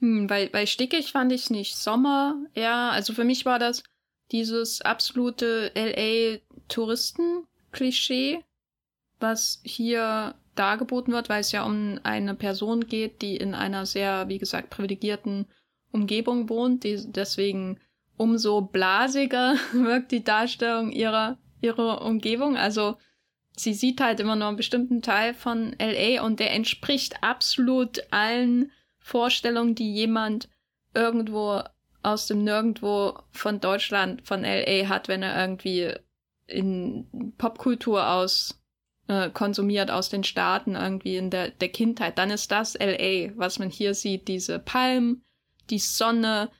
[0.00, 3.82] Hm, bei, bei Stickig fand ich nicht Sommer, ja, also für mich war das
[4.32, 8.40] dieses absolute LA-Touristen-Klischee,
[9.20, 14.28] was hier dargeboten wird, weil es ja um eine Person geht, die in einer sehr,
[14.28, 15.46] wie gesagt, privilegierten
[15.92, 17.78] Umgebung wohnt, die deswegen
[18.16, 22.56] umso blasiger wirkt die Darstellung ihrer, ihrer Umgebung.
[22.56, 22.96] Also
[23.56, 28.70] sie sieht halt immer nur einen bestimmten Teil von LA und der entspricht absolut allen
[28.98, 30.48] Vorstellungen, die jemand
[30.94, 31.62] irgendwo
[32.02, 35.92] aus dem Nirgendwo von Deutschland, von LA hat, wenn er irgendwie
[36.46, 38.62] in Popkultur aus
[39.08, 43.58] äh, konsumiert aus den Staaten irgendwie in der, der Kindheit, dann ist das LA, was
[43.58, 45.22] man hier sieht, diese Palmen,
[45.70, 46.50] die Sonne,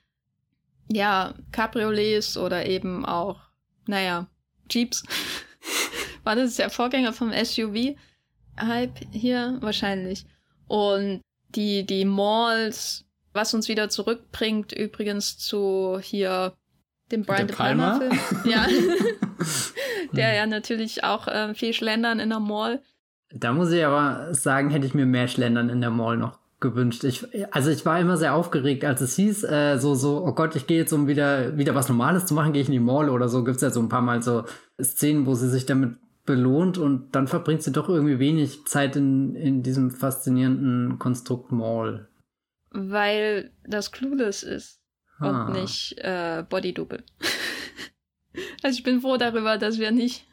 [0.89, 3.41] ja, Cabriolets oder eben auch,
[3.87, 4.29] naja,
[4.71, 5.03] Jeeps.
[6.25, 9.59] War das der Vorgänger vom SUV-Hype hier?
[9.61, 10.27] Wahrscheinlich.
[10.67, 16.55] Und die, die Malls, was uns wieder zurückbringt, übrigens zu hier
[17.13, 18.19] dem Brian De Palma-Film.
[18.45, 18.67] Ja.
[20.13, 22.83] der ja natürlich auch äh, viel Schlendern in der Mall.
[23.31, 27.05] Da muss ich aber sagen, hätte ich mir mehr Schlendern in der Mall noch gewünscht.
[27.05, 30.57] Ich, also ich war immer sehr aufgeregt, als es hieß, äh, so, so, oh Gott,
[30.57, 33.11] ich gehe jetzt, um wieder, wieder was Normales zu machen, gehe ich in die Mall
[33.11, 33.45] oder so.
[33.45, 34.45] Gibt's ja so ein paar Mal so
[34.81, 39.35] Szenen, wo sie sich damit belohnt und dann verbringt sie doch irgendwie wenig Zeit in,
[39.37, 42.09] in diesem faszinierenden Konstrukt Mall.
[42.71, 44.81] Weil das Clueless ist
[45.19, 45.47] ah.
[45.47, 47.03] und nicht äh, Body Double.
[48.63, 50.27] also ich bin froh darüber, dass wir nicht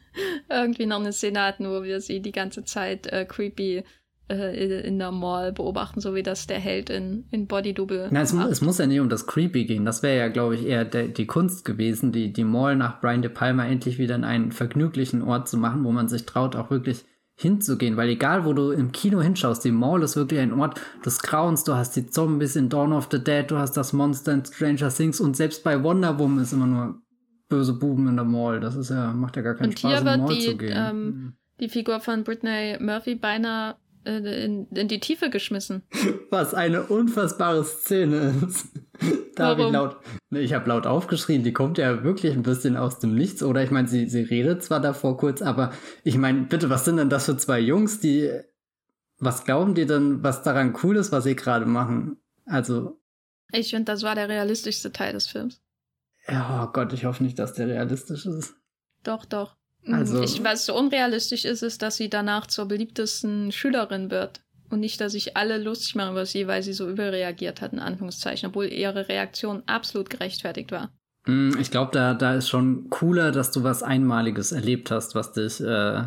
[0.48, 3.82] irgendwie noch eine Szene hatten, wo wir sie die ganze Zeit äh, creepy
[4.28, 8.08] äh, in der Mall beobachten, so wie das der Held in, in Body Double.
[8.10, 9.84] Na, es, es, muss ja nicht um das Creepy gehen.
[9.84, 13.30] Das wäre ja, glaube ich, eher die Kunst gewesen, die, die Mall nach Brian De
[13.30, 17.04] Palma endlich wieder in einen vergnüglichen Ort zu machen, wo man sich traut, auch wirklich
[17.36, 17.96] hinzugehen.
[17.96, 21.64] Weil egal, wo du im Kino hinschaust, die Mall ist wirklich ein Ort des Grauens.
[21.64, 24.88] Du hast die Zombies in Dawn of the Dead, du hast das Monster in Stranger
[24.88, 27.03] Things und selbst bei Wonder Woman ist immer nur
[27.48, 28.60] böse Buben in der Mall.
[28.60, 30.72] Das ist ja, macht ja gar keinen und Spaß, in die Mall die, zu gehen.
[30.74, 31.32] Ähm, hm.
[31.60, 35.82] die Figur von Britney Murphy beinahe äh, in, in die Tiefe geschmissen.
[36.30, 38.68] Was eine unfassbare Szene ist.
[39.36, 39.96] da habe ich laut,
[40.30, 43.42] ne, ich habe laut aufgeschrien, die kommt ja wirklich ein bisschen aus dem Nichts.
[43.42, 46.98] Oder ich meine, sie, sie redet zwar davor kurz, aber ich meine, bitte, was sind
[46.98, 48.30] denn das für zwei Jungs, die,
[49.18, 52.18] was glauben die denn, was daran cool ist, was sie gerade machen?
[52.44, 53.00] Also.
[53.52, 55.63] Ich finde, das war der realistischste Teil des Films.
[56.28, 58.54] Ja, oh Gott, ich hoffe nicht, dass der realistisch ist.
[59.02, 59.56] Doch, doch.
[59.86, 64.42] Also, ich, was so unrealistisch ist, ist, dass sie danach zur beliebtesten Schülerin wird.
[64.70, 67.78] Und nicht, dass sich alle lustig machen über sie, weil sie so überreagiert hat, in
[67.78, 70.90] Anführungszeichen, obwohl ihre Reaktion absolut gerechtfertigt war.
[71.26, 75.32] Mm, ich glaube, da, da ist schon cooler, dass du was Einmaliges erlebt hast, was
[75.32, 76.04] dich äh,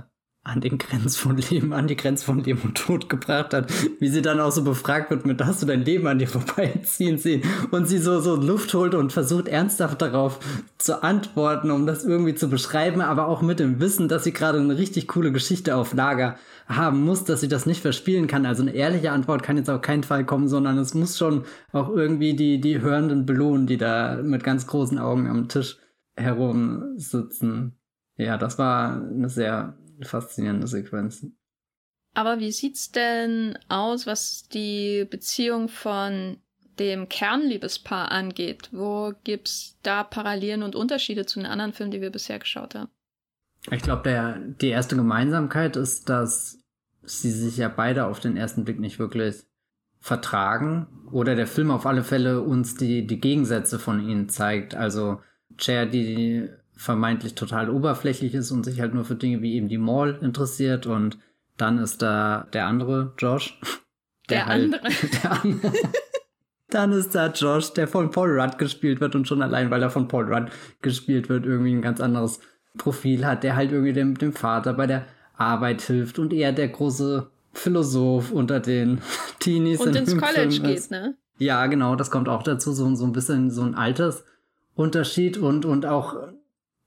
[0.47, 4.07] an den Grenz von Leben, an die Grenze von Leben und Tod gebracht hat, wie
[4.07, 7.43] sie dann auch so befragt wird mit, hast du dein Leben an dir vorbeiziehen sehen
[7.71, 10.39] und sie so, so Luft holt und versucht ernsthaft darauf
[10.77, 14.60] zu antworten, um das irgendwie zu beschreiben, aber auch mit dem Wissen, dass sie gerade
[14.60, 18.45] eine richtig coole Geschichte auf Lager haben muss, dass sie das nicht verspielen kann.
[18.45, 21.89] Also eine ehrliche Antwort kann jetzt auf keinen Fall kommen, sondern es muss schon auch
[21.89, 25.77] irgendwie die, die Hörenden belohnen, die da mit ganz großen Augen am Tisch
[26.15, 27.77] herumsitzen.
[28.17, 31.38] Ja, das war eine sehr faszinierende Sequenzen.
[32.13, 36.38] Aber wie sieht's denn aus, was die Beziehung von
[36.79, 38.69] dem Kernliebespaar angeht?
[38.71, 42.89] Wo gibt's da Parallelen und Unterschiede zu den anderen Filmen, die wir bisher geschaut haben?
[43.71, 46.60] Ich glaube, die erste Gemeinsamkeit ist, dass
[47.03, 49.43] sie sich ja beide auf den ersten Blick nicht wirklich
[49.99, 54.75] vertragen oder der Film auf alle Fälle uns die, die Gegensätze von ihnen zeigt.
[54.75, 55.21] Also
[55.57, 59.77] Cher, die vermeintlich total oberflächlich ist und sich halt nur für Dinge wie eben die
[59.77, 61.17] Mall interessiert und
[61.57, 63.59] dann ist da der andere Josh.
[64.29, 64.81] Der, der halt, andere.
[65.23, 65.73] Der andere.
[66.69, 69.89] dann ist da Josh, der von Paul Rudd gespielt wird und schon allein, weil er
[69.89, 72.41] von Paul Rudd gespielt wird, irgendwie ein ganz anderes
[72.77, 75.05] Profil hat, der halt irgendwie dem, dem Vater bei der
[75.37, 78.99] Arbeit hilft und eher der große Philosoph unter den
[79.39, 79.79] Teenies.
[79.79, 81.15] Und in ins College geht, ne?
[81.37, 85.85] Ja, genau, das kommt auch dazu, so, so ein bisschen so ein Altersunterschied und, und
[85.85, 86.17] auch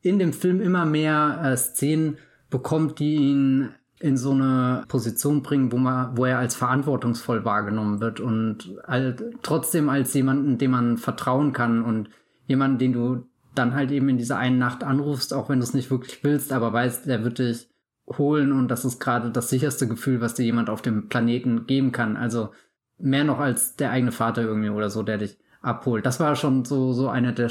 [0.02, 5.72] in dem Film immer mehr äh, Szenen bekommt, die ihn in so eine Position bringen,
[5.72, 10.96] wo man, wo er als verantwortungsvoll wahrgenommen wird und halt trotzdem als jemanden, dem man
[10.96, 12.08] vertrauen kann und
[12.46, 15.74] jemanden, den du dann halt eben in dieser einen Nacht anrufst, auch wenn du es
[15.74, 17.68] nicht wirklich willst, aber weißt, der wird dich
[18.08, 21.92] holen und das ist gerade das sicherste Gefühl, was dir jemand auf dem Planeten geben
[21.92, 22.16] kann.
[22.16, 22.50] Also
[22.98, 26.06] mehr noch als der eigene Vater irgendwie oder so, der dich abholt.
[26.06, 27.48] Das war schon so, so eine der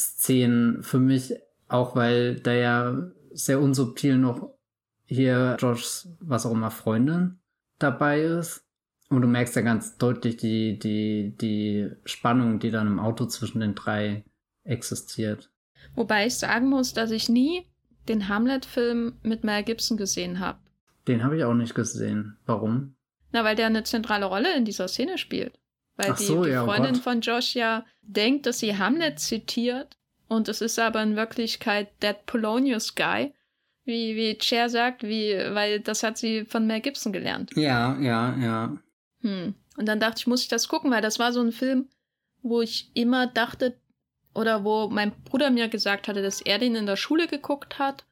[0.00, 1.34] Schlüsselszenen für mich,
[1.68, 4.54] auch weil da ja sehr unsubtil noch
[5.04, 7.38] hier Joshs, was auch immer, Freundin
[7.78, 8.64] dabei ist.
[9.08, 13.60] Und du merkst ja ganz deutlich die, die, die Spannung, die dann im Auto zwischen
[13.60, 14.24] den drei
[14.62, 15.50] existiert.
[15.94, 17.66] Wobei ich sagen muss, dass ich nie
[18.08, 20.58] den Hamlet-Film mit Mel Gibson gesehen habe.
[21.08, 22.36] Den habe ich auch nicht gesehen.
[22.46, 22.94] Warum?
[23.32, 25.58] Na, weil der eine zentrale Rolle in dieser Szene spielt.
[26.00, 29.18] Weil die, so, die ja, oh Freundin oh von Josh ja denkt, dass sie Hamlet
[29.18, 29.96] zitiert
[30.28, 33.32] und es ist aber in Wirklichkeit That Polonius Guy
[33.84, 37.50] wie, wie Cher sagt, wie, weil das hat sie von Mel Gibson gelernt.
[37.56, 38.78] Ja, ja, ja.
[39.20, 39.54] Hm.
[39.76, 41.88] Und dann dachte ich, muss ich das gucken, weil das war so ein Film,
[42.42, 43.76] wo ich immer dachte,
[44.34, 48.04] oder wo mein Bruder mir gesagt hatte, dass er den in der Schule geguckt hat.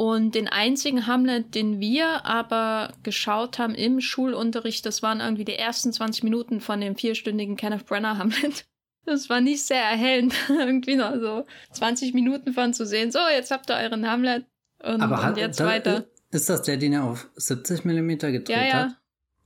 [0.00, 5.56] Und den einzigen Hamlet, den wir aber geschaut haben im Schulunterricht, das waren irgendwie die
[5.56, 8.64] ersten 20 Minuten von dem vierstündigen Kenneth Brenner Hamlet.
[9.04, 13.10] Das war nicht sehr erhellend, irgendwie noch so 20 Minuten von zu sehen.
[13.10, 14.46] So, jetzt habt ihr euren Hamlet.
[14.82, 16.06] Und, Aber hat, und jetzt da, weiter.
[16.30, 18.72] Ist das der, den er auf 70 mm gedreht ja, ja.
[18.72, 18.92] hat?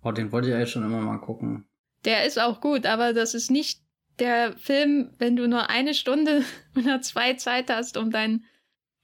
[0.04, 1.66] Oh, den wollte ich eigentlich schon immer mal gucken.
[2.04, 3.80] Der ist auch gut, aber das ist nicht
[4.20, 6.44] der Film, wenn du nur eine Stunde
[6.76, 8.44] oder zwei Zeit hast, um deinen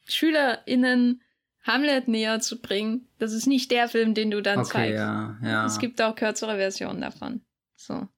[0.07, 1.23] SchülerInnen
[1.63, 3.09] Hamlet näher zu bringen.
[3.19, 4.95] Das ist nicht der Film, den du dann okay, zeigst.
[4.95, 5.67] Ja, ja.
[5.67, 7.43] Es gibt auch kürzere Versionen davon.
[7.77, 8.09] So.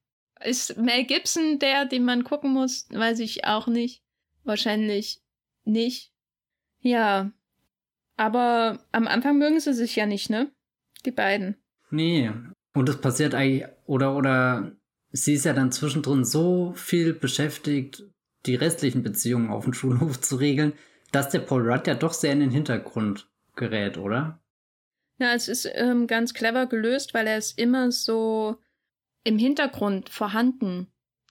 [0.43, 2.87] Ist Mel Gibson der, den man gucken muss?
[2.89, 4.03] Weiß ich auch nicht.
[4.43, 5.21] Wahrscheinlich
[5.63, 6.11] nicht.
[6.79, 7.31] Ja,
[8.17, 10.51] aber am Anfang mögen sie sich ja nicht, ne?
[11.05, 11.57] Die beiden.
[11.89, 12.31] Nee.
[12.73, 14.75] Und es passiert eigentlich, oder, oder
[15.11, 18.03] sie ist ja dann zwischendrin so viel beschäftigt,
[18.45, 20.73] die restlichen Beziehungen auf dem Schulhof zu regeln,
[21.11, 24.39] dass der Paul Rudd ja doch sehr in den Hintergrund gerät, oder?
[25.19, 28.57] Ja, es ist ähm, ganz clever gelöst, weil er ist immer so
[29.23, 30.87] im Hintergrund vorhanden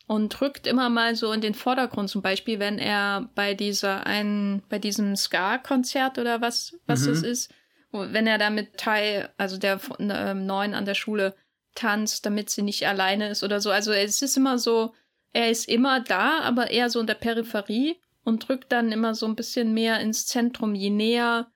[0.07, 2.09] und rückt immer mal so in den Vordergrund.
[2.09, 7.07] Zum Beispiel, wenn er bei dieser einen, bei diesem Ska-Konzert oder was, was mhm.
[7.09, 7.55] das ist,
[7.91, 11.35] wenn er da mit Tai, also der äh, Neuen an der Schule,
[11.75, 13.71] tanzt, damit sie nicht alleine ist oder so.
[13.71, 14.95] Also es ist immer so,
[15.33, 19.27] er ist immer da, aber eher so in der Peripherie und rückt dann immer so
[19.27, 21.52] ein bisschen mehr ins Zentrum, je näher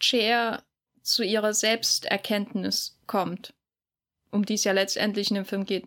[0.00, 0.62] Cher
[1.02, 3.54] zu ihrer Selbsterkenntnis kommt,
[4.30, 5.86] um die es ja letztendlich in dem Film geht.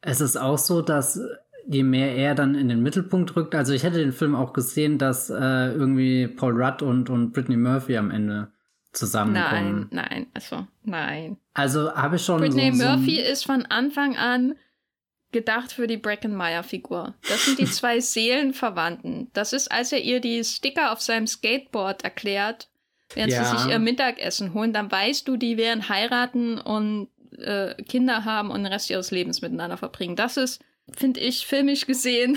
[0.00, 1.20] Es ist auch so, dass
[1.66, 4.98] je mehr er dann in den Mittelpunkt rückt, also ich hätte den Film auch gesehen,
[4.98, 5.34] dass äh,
[5.72, 8.52] irgendwie Paul Rudd und, und Brittany Murphy am Ende
[8.92, 9.88] zusammenkommen.
[9.90, 11.36] Nein, nein, also nein.
[11.54, 12.40] Also habe ich schon.
[12.40, 14.54] Brittany so, Murphy so ist von Anfang an
[15.32, 17.14] gedacht für die Breckenmeyer-Figur.
[17.28, 19.30] Das sind die zwei Seelenverwandten.
[19.32, 22.68] Das ist, als er ihr die Sticker auf seinem Skateboard erklärt,
[23.14, 23.44] während ja.
[23.44, 28.50] sie sich ihr Mittagessen holen, dann weißt du, die werden heiraten und äh, Kinder haben
[28.50, 30.16] und den Rest ihres Lebens miteinander verbringen.
[30.16, 30.60] Das ist
[30.92, 32.36] finde ich, filmisch gesehen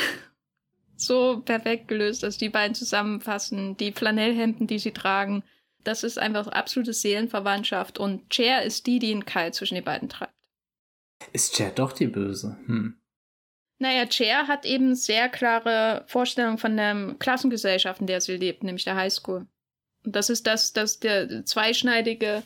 [0.95, 5.43] so perfekt gelöst, dass die beiden zusammenfassen, die Flanellhemden, die sie tragen.
[5.83, 10.09] Das ist einfach absolute Seelenverwandtschaft und Cher ist die, die einen Keil zwischen die beiden
[10.09, 10.33] treibt.
[11.33, 12.57] Ist Cher doch die Böse?
[12.65, 12.99] Hm.
[13.79, 18.85] Naja, Cher hat eben sehr klare Vorstellungen von der Klassengesellschaft, in der sie lebt, nämlich
[18.85, 19.45] der Highschool.
[20.03, 22.43] Und das ist das, das der zweischneidige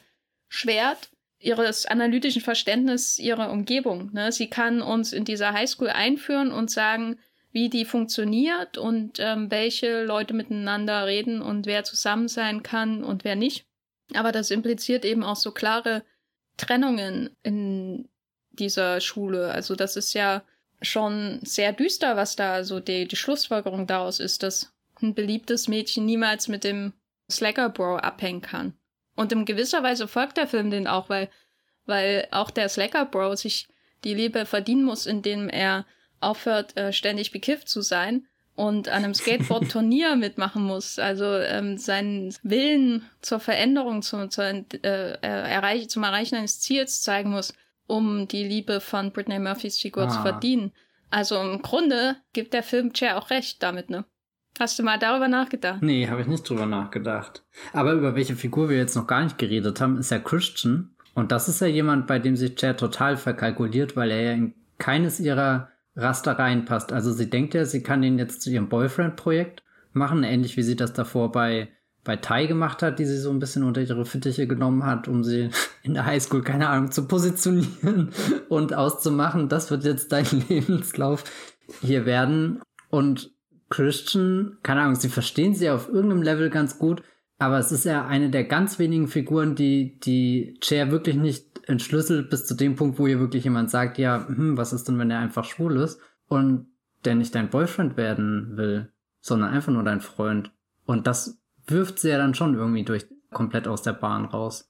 [0.48, 1.10] Schwert,
[1.40, 4.12] ihres analytischen Verständnis ihrer Umgebung.
[4.14, 4.32] Ne?
[4.32, 7.18] Sie kann uns in dieser Highschool einführen und sagen,
[7.52, 13.24] wie die funktioniert und ähm, welche Leute miteinander reden und wer zusammen sein kann und
[13.24, 13.66] wer nicht.
[14.14, 16.04] Aber das impliziert eben auch so klare
[16.58, 18.08] Trennungen in
[18.52, 19.52] dieser Schule.
[19.52, 20.44] Also das ist ja
[20.82, 26.06] schon sehr düster, was da so die, die Schlussfolgerung daraus ist, dass ein beliebtes Mädchen
[26.06, 26.94] niemals mit dem
[27.32, 28.74] Slacker Bro abhängen kann.
[29.16, 31.30] Und in gewisser Weise folgt der Film den auch, weil,
[31.86, 33.68] weil auch der Slacker Bro sich
[34.04, 35.86] die Liebe verdienen muss, indem er
[36.20, 41.00] aufhört, äh, ständig bekifft zu sein und an einem Skateboard-Turnier mitmachen muss.
[41.00, 47.32] Also ähm, seinen Willen zur Veränderung, zu, zur, äh, erreich zum Erreichen eines Ziels zeigen
[47.32, 47.54] muss,
[47.88, 50.10] um die Liebe von Britney Murphys Figur ah.
[50.10, 50.72] zu verdienen.
[51.10, 54.06] Also im Grunde gibt der Film Cher auch recht damit, ne?
[54.60, 55.82] Hast du mal darüber nachgedacht?
[55.82, 57.44] Nee, habe ich nicht drüber nachgedacht.
[57.74, 60.92] Aber über welche Figur wir jetzt noch gar nicht geredet haben, ist ja Christian.
[61.14, 64.54] Und das ist ja jemand, bei dem sich Cher total verkalkuliert, weil er ja in
[64.78, 66.94] keines ihrer Raster reinpasst.
[66.94, 70.76] Also sie denkt ja, sie kann ihn jetzt zu ihrem Boyfriend-Projekt machen, ähnlich wie sie
[70.76, 71.70] das davor bei
[72.04, 75.24] bei Tai gemacht hat, die sie so ein bisschen unter ihre Fittiche genommen hat, um
[75.24, 75.50] sie
[75.84, 78.12] in der Highschool, keine Ahnung, zu positionieren
[78.50, 79.50] und auszumachen.
[79.50, 81.24] Das wird jetzt dein Lebenslauf
[81.82, 82.62] hier werden.
[82.90, 83.32] Und
[83.72, 87.02] Christian, keine Ahnung, sie verstehen sie auf irgendeinem Level ganz gut,
[87.40, 92.30] aber es ist ja eine der ganz wenigen Figuren, die die Chair wirklich nicht entschlüsselt
[92.30, 95.10] bis zu dem Punkt, wo ihr wirklich jemand sagt, ja, hm, was ist denn, wenn
[95.10, 96.68] er einfach schwul ist und
[97.04, 100.52] der nicht dein Boyfriend werden will, sondern einfach nur dein Freund.
[100.86, 104.70] Und das wirft sie ja dann schon irgendwie durch komplett aus der Bahn raus.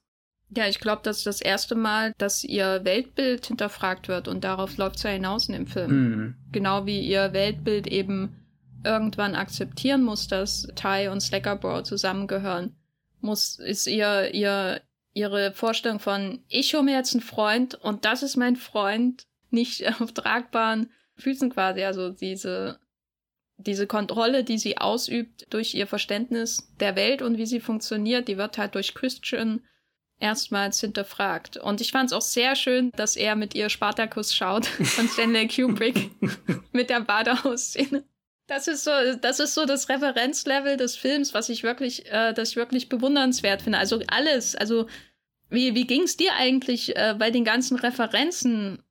[0.54, 4.76] Ja, ich glaube, das ist das erste Mal, dass ihr Weltbild hinterfragt wird und darauf
[4.76, 5.90] läuft es ja hinaus in dem Film.
[5.90, 6.34] Mhm.
[6.52, 8.41] Genau wie ihr Weltbild eben
[8.84, 12.76] irgendwann akzeptieren muss, dass Tai und Slackerbro zusammengehören,
[13.20, 14.80] muss, ist ihr, ihr,
[15.12, 19.86] ihre Vorstellung von, ich hole mir jetzt einen Freund und das ist mein Freund, nicht
[20.00, 22.80] auf tragbaren Füßen quasi, also diese
[23.58, 28.38] diese Kontrolle, die sie ausübt durch ihr Verständnis der Welt und wie sie funktioniert, die
[28.38, 29.62] wird halt durch Christian
[30.18, 31.56] erstmals hinterfragt.
[31.56, 35.48] Und ich fand es auch sehr schön, dass er mit ihr Spartacus schaut von Stanley
[35.48, 36.10] Kubrick
[36.72, 38.04] mit der Badehausszene.
[38.46, 42.50] Das ist so, das ist so das Referenzlevel des Films, was ich wirklich, äh, das
[42.50, 43.78] ich wirklich bewundernswert finde.
[43.78, 44.86] Also alles, also
[45.48, 48.82] wie, wie ging es dir eigentlich äh, bei den ganzen Referenzen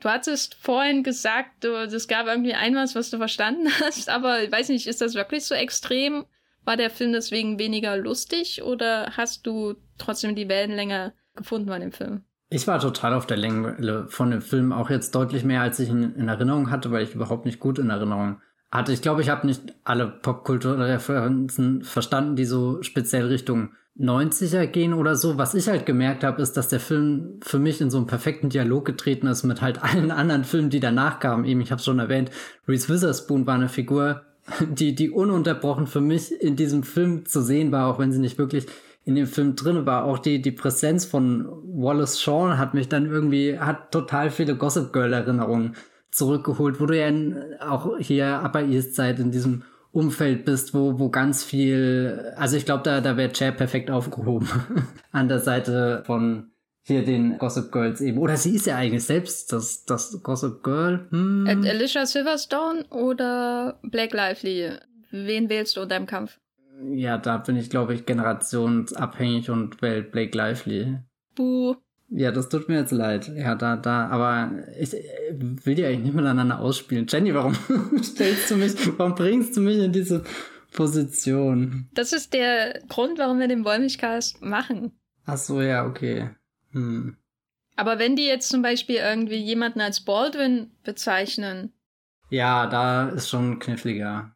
[0.00, 4.70] Du hattest vorhin gesagt, es gab irgendwie einmal, was du verstanden hast, aber ich weiß
[4.70, 6.24] nicht, ist das wirklich so extrem?
[6.64, 11.92] War der Film deswegen weniger lustig oder hast du trotzdem die Wellenlänge gefunden bei dem
[11.92, 12.24] Film?
[12.50, 15.88] Ich war total auf der Länge von dem Film, auch jetzt deutlich mehr, als ich
[15.88, 18.40] ihn in Erinnerung hatte, weil ich überhaupt nicht gut in Erinnerung
[18.70, 18.92] hatte.
[18.92, 25.16] Ich glaube, ich habe nicht alle Popkulturreferenzen verstanden, die so speziell Richtung 90er gehen oder
[25.16, 25.36] so.
[25.36, 28.48] Was ich halt gemerkt habe, ist, dass der Film für mich in so einem perfekten
[28.48, 31.44] Dialog getreten ist mit halt allen anderen Filmen, die danach kamen.
[31.44, 32.30] Eben, ich habe schon erwähnt,
[32.66, 34.22] Reese Witherspoon war eine Figur,
[34.60, 38.38] die, die ununterbrochen für mich in diesem Film zu sehen war, auch wenn sie nicht
[38.38, 38.66] wirklich
[39.04, 40.04] in dem Film drin war.
[40.04, 44.92] Auch die, die Präsenz von Wallace Shawn hat mich dann irgendwie, hat total viele Gossip
[44.92, 45.74] Girl Erinnerungen
[46.10, 50.98] zurückgeholt, wo du ja in, auch hier Upper East Side in diesem Umfeld bist, wo,
[50.98, 54.48] wo ganz viel, also ich glaube, da, da wäre Chair perfekt aufgehoben.
[55.12, 56.50] An der Seite von
[56.82, 58.18] hier den Gossip Girls eben.
[58.18, 61.06] Oder sie ist ja eigentlich selbst das, das Gossip Girl.
[61.10, 61.46] Hm.
[61.46, 64.72] Alicia Silverstone oder Blake Lively?
[65.10, 66.38] Wen wählst du in deinem Kampf?
[66.92, 70.98] Ja, da bin ich, glaube ich, generationsabhängig und wähle Blake Lively.
[71.34, 71.76] Buh.
[72.10, 73.30] Ja, das tut mir jetzt leid.
[73.36, 74.92] Ja, da, da, aber ich
[75.32, 77.06] will die eigentlich nicht miteinander ausspielen.
[77.08, 77.54] Jenny, warum
[78.02, 80.24] stellst du mich, warum bringst du mich in diese
[80.72, 81.88] Position?
[81.94, 84.92] Das ist der Grund, warum wir den Wollmilchcast machen.
[85.24, 86.30] Ach so, ja, okay.
[86.72, 87.16] Hm.
[87.76, 91.72] Aber wenn die jetzt zum Beispiel irgendwie jemanden als Baldwin bezeichnen.
[92.28, 94.34] Ja, da ist schon kniffliger.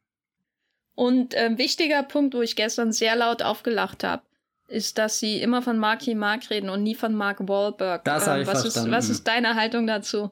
[0.95, 4.23] Und äh, wichtiger Punkt, wo ich gestern sehr laut aufgelacht habe
[4.69, 8.05] ist, dass sie immer von Marky Mark reden und nie von Mark Wahlberg.
[8.05, 8.91] Das habe ich was verstanden.
[8.91, 10.31] Ist, was ist deine Haltung dazu?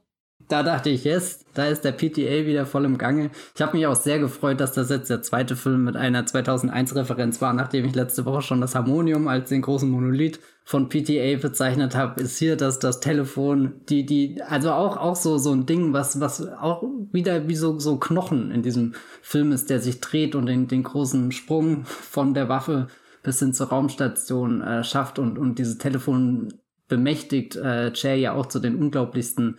[0.48, 3.30] Da dachte ich, yes, da ist der PTA wieder voll im Gange.
[3.54, 7.40] Ich habe mich auch sehr gefreut, dass das jetzt der zweite Film mit einer 2001-Referenz
[7.40, 11.94] war, nachdem ich letzte Woche schon das Harmonium als den großen Monolith von PTA bezeichnet
[11.94, 15.92] habe, ist hier das, das Telefon, die, die, also auch, auch so, so ein Ding,
[15.92, 20.34] was, was auch wieder wie so, so Knochen in diesem Film ist, der sich dreht
[20.34, 22.88] und den, den großen Sprung von der Waffe
[23.22, 26.54] bis hin zur Raumstation äh, schafft und, und dieses Telefon
[26.88, 29.58] bemächtigt äh, Cher ja auch zu den unglaublichsten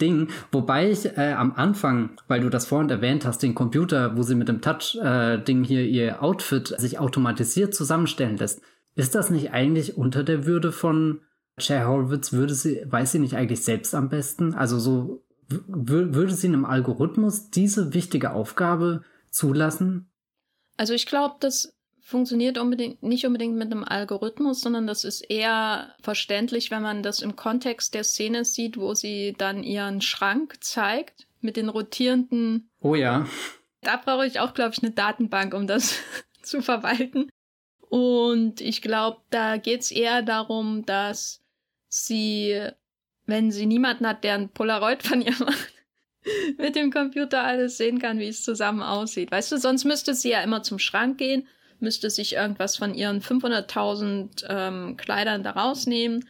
[0.00, 0.28] Dingen.
[0.50, 4.34] Wobei ich äh, am Anfang, weil du das vorhin erwähnt hast, den Computer, wo sie
[4.34, 8.62] mit dem Touch-Ding äh, hier ihr Outfit sich automatisiert zusammenstellen lässt,
[8.94, 11.20] ist das nicht eigentlich unter der Würde von
[11.58, 12.32] Cher Horowitz?
[12.32, 14.54] Würde sie, weiß sie nicht eigentlich selbst am besten?
[14.54, 20.10] Also so würde sie einem Algorithmus diese wichtige Aufgabe zulassen?
[20.76, 21.74] Also ich glaube, dass
[22.10, 27.22] funktioniert unbedingt, nicht unbedingt mit einem Algorithmus, sondern das ist eher verständlich, wenn man das
[27.22, 32.68] im Kontext der Szene sieht, wo sie dann ihren Schrank zeigt mit den rotierenden.
[32.80, 33.26] Oh ja.
[33.82, 36.00] Da brauche ich auch, glaube ich, eine Datenbank, um das
[36.42, 37.30] zu verwalten.
[37.88, 41.42] Und ich glaube, da geht es eher darum, dass
[41.88, 42.60] sie,
[43.26, 45.72] wenn sie niemanden hat, der ein Polaroid von ihr macht,
[46.58, 49.30] mit dem Computer alles sehen kann, wie es zusammen aussieht.
[49.30, 51.46] Weißt du, sonst müsste sie ja immer zum Schrank gehen
[51.80, 56.26] müsste sich irgendwas von ihren 500.000 ähm, Kleidern da rausnehmen,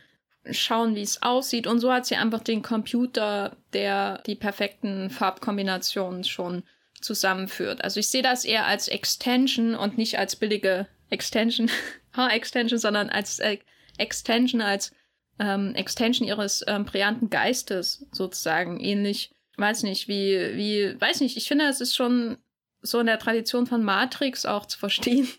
[0.51, 1.67] schauen, wie es aussieht.
[1.67, 6.63] Und so hat sie einfach den Computer, der die perfekten Farbkombinationen schon
[7.01, 7.83] zusammenführt.
[7.83, 11.71] Also ich sehe das eher als Extension und nicht als billige Extension,
[12.13, 13.59] Haar-Extension, sondern als äh,
[13.99, 14.93] Extension, als
[15.39, 18.81] ähm, Extension ihres ähm, brillanten Geistes sozusagen.
[18.81, 22.39] Ähnlich, weiß nicht, wie, wie, weiß nicht, ich finde, es ist schon
[22.83, 25.29] so in der Tradition von Matrix auch zu verstehen.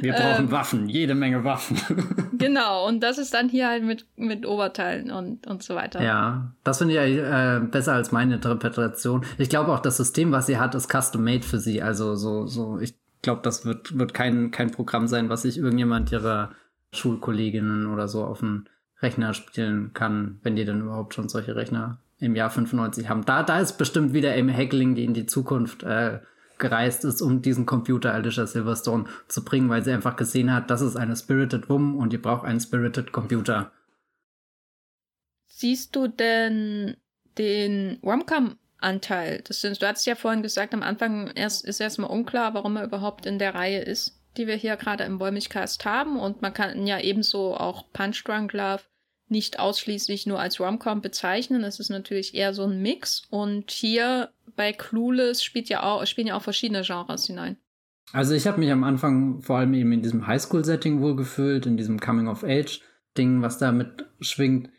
[0.00, 1.80] Wir brauchen ähm, Waffen, jede Menge Waffen.
[2.38, 6.02] genau, und das ist dann hier halt mit, mit Oberteilen und, und so weiter.
[6.02, 9.24] Ja, das finde ich äh, besser als meine Interpretation.
[9.38, 11.82] Ich glaube auch, das System, was sie hat, ist custom-made für sie.
[11.82, 16.12] Also so, so, ich glaube, das wird, wird kein, kein Programm sein, was sich irgendjemand
[16.12, 16.50] ihrer
[16.92, 18.68] Schulkolleginnen oder so auf den
[19.00, 23.24] Rechner spielen kann, wenn die denn überhaupt schon solche Rechner im Jahr 95 haben.
[23.24, 26.20] Da, da ist bestimmt wieder Amy Hackling, die in die Zukunft äh,
[26.58, 30.80] gereist ist, um diesen Computer Alicia Silverstone zu bringen, weil sie einfach gesehen hat, das
[30.80, 33.72] ist eine Spirited Woman und die braucht einen Spirited Computer.
[35.46, 36.96] Siehst du denn
[37.38, 39.42] den Romcom-Anteil?
[39.46, 42.84] Das sind, du hast ja vorhin gesagt, am Anfang erst, ist erstmal unklar, warum er
[42.84, 46.18] überhaupt in der Reihe ist, die wir hier gerade im Wollmilchcast haben.
[46.18, 48.82] Und man kann ja ebenso auch Punch Drunk Love
[49.28, 51.64] nicht ausschließlich nur als Romcom bezeichnen.
[51.64, 53.22] Es ist natürlich eher so ein Mix.
[53.30, 57.56] Und hier bei Clueless spielt ja auch, spielen ja auch verschiedene Genres hinein.
[58.12, 61.98] Also ich habe mich am Anfang vor allem eben in diesem Highschool-Setting wohlgefühlt, in diesem
[61.98, 64.70] Coming-of-Age-Ding, was da mitschwingt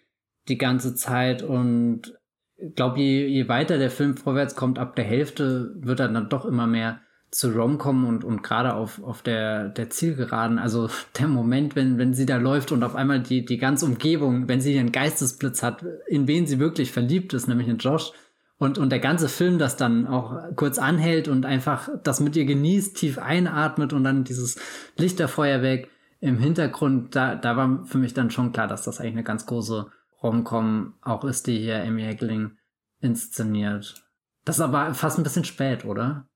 [0.47, 1.43] die ganze Zeit.
[1.43, 2.17] Und
[2.55, 6.29] ich glaube, je, je weiter der Film vorwärts kommt, ab der Hälfte wird er dann
[6.29, 11.27] doch immer mehr zu Romcom und, und gerade auf, auf der, der Zielgeraden, also der
[11.27, 14.77] Moment, wenn, wenn sie da läuft und auf einmal die, die ganze Umgebung, wenn sie
[14.77, 18.11] einen Geistesblitz hat, in wen sie wirklich verliebt ist, nämlich in Josh,
[18.59, 22.45] und, und der ganze Film das dann auch kurz anhält und einfach das mit ihr
[22.45, 24.59] genießt, tief einatmet und dann dieses
[24.97, 29.23] Lichterfeuerwerk im Hintergrund, da, da war für mich dann schon klar, dass das eigentlich eine
[29.23, 29.91] ganz große
[30.23, 32.57] Romcom auch ist, die hier Amy Hackling
[32.99, 34.03] inszeniert.
[34.43, 36.27] Das ist aber fast ein bisschen spät, oder?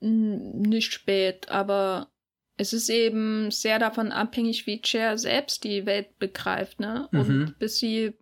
[0.00, 2.10] Nicht spät, aber
[2.56, 7.08] es ist eben sehr davon abhängig, wie Cher selbst die Welt begreift, ne?
[7.12, 7.54] Und mhm.
[7.58, 8.12] bis sie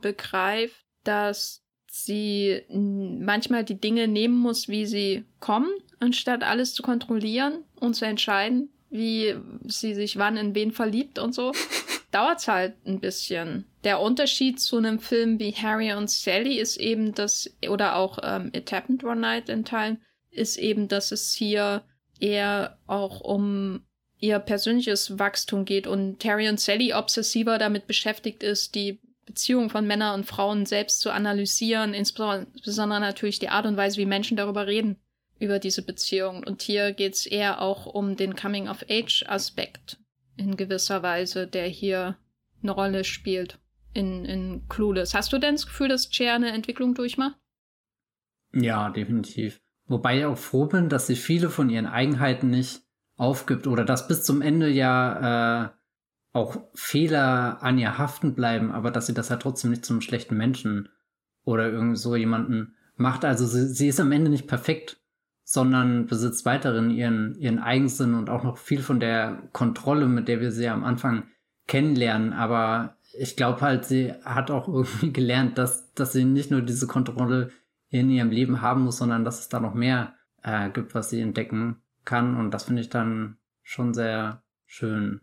[0.00, 5.70] begreift, dass sie manchmal die Dinge nehmen muss, wie sie kommen,
[6.00, 9.34] anstatt alles zu kontrollieren und zu entscheiden, wie
[9.66, 11.52] sie sich wann in wen verliebt und so,
[12.12, 13.66] dauert's halt ein bisschen.
[13.84, 18.50] Der Unterschied zu einem Film wie Harry und Sally ist eben das, oder auch ähm,
[18.54, 20.00] It Happened One Night in Teilen,
[20.32, 21.82] ist eben, dass es hier
[22.18, 23.84] eher auch um
[24.18, 29.86] ihr persönliches Wachstum geht und Terry und Sally obsessiver damit beschäftigt ist, die Beziehung von
[29.86, 34.66] Männern und Frauen selbst zu analysieren, insbesondere natürlich die Art und Weise, wie Menschen darüber
[34.66, 34.96] reden,
[35.38, 36.44] über diese Beziehung.
[36.44, 39.98] Und hier geht es eher auch um den Coming-of-Age-Aspekt
[40.36, 42.16] in gewisser Weise, der hier
[42.62, 43.58] eine Rolle spielt
[43.94, 45.14] in, in Clueless.
[45.14, 47.36] Hast du denn das Gefühl, dass Cher eine Entwicklung durchmacht?
[48.52, 49.61] Ja, definitiv.
[49.92, 52.80] Wobei ich auch froh bin, dass sie viele von ihren Eigenheiten nicht
[53.18, 55.68] aufgibt oder dass bis zum Ende ja äh,
[56.32, 60.34] auch Fehler an ihr haften bleiben, aber dass sie das ja trotzdem nicht zum schlechten
[60.34, 60.88] Menschen
[61.44, 63.26] oder irgend so jemanden macht.
[63.26, 64.98] Also sie, sie ist am Ende nicht perfekt,
[65.44, 70.40] sondern besitzt weiterhin ihren, ihren Eigensinn und auch noch viel von der Kontrolle, mit der
[70.40, 71.24] wir sie am Anfang
[71.66, 72.32] kennenlernen.
[72.32, 76.86] Aber ich glaube halt, sie hat auch irgendwie gelernt, dass, dass sie nicht nur diese
[76.86, 77.50] Kontrolle
[78.00, 81.20] in ihrem Leben haben muss, sondern dass es da noch mehr äh, gibt, was sie
[81.20, 82.36] entdecken kann.
[82.36, 85.20] Und das finde ich dann schon sehr schön.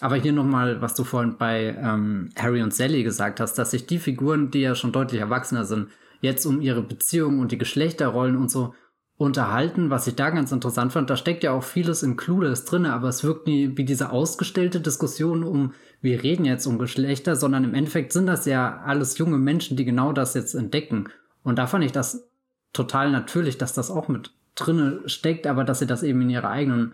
[0.00, 3.86] Aber hier nochmal, was du vorhin bei ähm, Harry und Sally gesagt hast, dass sich
[3.86, 5.88] die Figuren, die ja schon deutlich erwachsener sind,
[6.20, 8.74] jetzt um ihre Beziehungen und die Geschlechterrollen und so
[9.18, 11.08] unterhalten, was ich da ganz interessant fand.
[11.08, 14.80] Da steckt ja auch vieles in Clueless drin, aber es wirkt nie wie diese ausgestellte
[14.80, 19.38] Diskussion um, wir reden jetzt um Geschlechter, sondern im Endeffekt sind das ja alles junge
[19.38, 21.08] Menschen, die genau das jetzt entdecken.
[21.46, 22.28] Und da fand ich das
[22.72, 26.50] total natürlich, dass das auch mit drinne steckt, aber dass sie das eben in ihrer
[26.50, 26.92] eigenen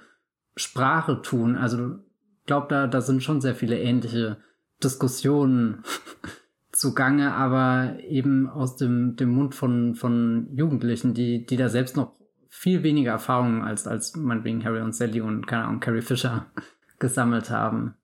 [0.56, 1.56] Sprache tun.
[1.56, 1.94] Also
[2.40, 4.36] ich glaube, da, da sind schon sehr viele ähnliche
[4.84, 5.84] Diskussionen
[6.70, 12.12] zugange, aber eben aus dem, dem Mund von, von Jugendlichen, die, die da selbst noch
[12.50, 16.44] viel weniger Erfahrungen als, als meinetwegen Harry und Sally und, keine Ahnung, Carrie Fisher
[16.98, 17.94] gesammelt haben.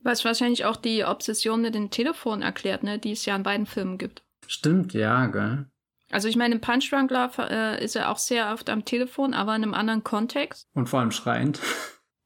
[0.00, 3.64] Was wahrscheinlich auch die Obsession mit dem Telefon erklärt, ne, die es ja in beiden
[3.64, 4.24] Filmen gibt.
[4.46, 5.70] Stimmt, ja, gell.
[6.10, 9.34] Also ich meine, im Punch Drunk Love äh, ist er auch sehr oft am Telefon,
[9.34, 10.68] aber in einem anderen Kontext.
[10.74, 11.60] Und vor allem schreiend.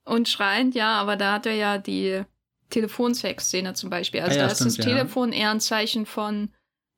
[0.05, 2.23] Und schreiend, ja, aber da hat er ja die
[2.71, 4.21] Telefonsex-Szene zum Beispiel.
[4.21, 4.93] Also ah, ja, da stimmt, ist das ja.
[4.93, 6.51] Telefon eher ein Zeichen von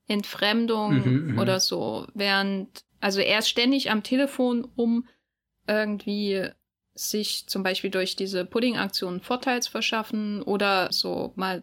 [0.09, 2.07] Entfremdung mhm, mhm, oder so.
[2.14, 5.07] Während, also er ist ständig am Telefon, um
[5.66, 6.49] irgendwie
[6.95, 11.62] sich zum Beispiel durch diese Pudding-Aktion Vorteil zu verschaffen oder so mal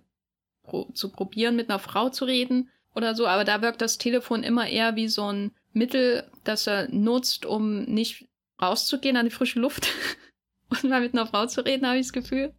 [0.63, 4.43] pro zu probieren, mit einer Frau zu reden oder so, aber da wirkt das Telefon
[4.43, 8.27] immer eher wie so ein Mittel, das er nutzt, um nicht
[8.61, 9.89] rauszugehen an die frische Luft
[10.69, 12.53] und mal mit einer Frau zu reden, habe ich das Gefühl.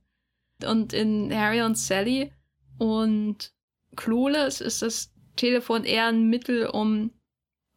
[0.65, 2.33] Und in Harry und Sally
[2.79, 3.53] Und
[3.97, 7.13] Clueless ist das Telefon eher ein Mittel, um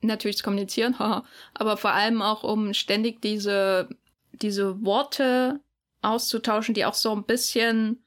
[0.01, 0.95] natürlich zu kommunizieren,
[1.53, 3.89] aber vor allem auch, um ständig diese,
[4.31, 5.61] diese Worte
[6.01, 8.05] auszutauschen, die auch so ein bisschen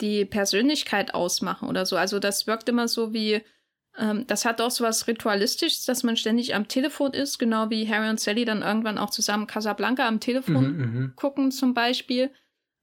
[0.00, 1.96] die Persönlichkeit ausmachen oder so.
[1.96, 3.42] Also das wirkt immer so wie,
[3.98, 7.88] ähm, das hat auch so was Ritualistisches, dass man ständig am Telefon ist, genau wie
[7.88, 11.12] Harry und Sally dann irgendwann auch zusammen Casablanca am Telefon mhm, mhm.
[11.16, 12.30] gucken zum Beispiel.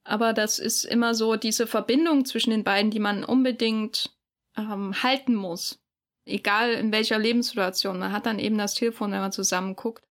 [0.06, 4.12] Aber das ist immer so diese Verbindung zwischen den beiden, die man unbedingt
[4.58, 5.80] ähm, halten muss.
[6.26, 8.00] Egal in welcher Lebenssituation.
[8.00, 10.04] Man hat dann eben das Telefon, wenn man zusammen guckt.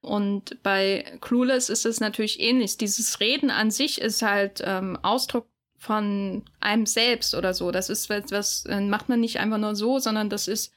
[0.00, 2.76] Und bei Clueless ist es natürlich ähnlich.
[2.76, 5.48] Dieses Reden an sich ist halt ähm, Ausdruck
[5.78, 7.70] von einem selbst oder so.
[7.70, 10.72] Das ist was, was äh, macht man nicht einfach nur so, sondern das ist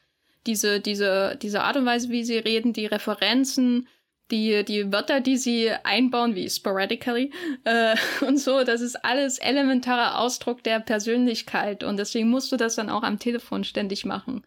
[0.47, 3.87] diese, diese, diese Art und Weise, wie sie reden, die Referenzen,
[4.29, 7.31] die, die Wörter, die sie einbauen, wie sporadically
[7.65, 7.95] äh,
[8.25, 12.89] und so, das ist alles elementarer Ausdruck der Persönlichkeit und deswegen musst du das dann
[12.89, 14.43] auch am Telefon ständig machen.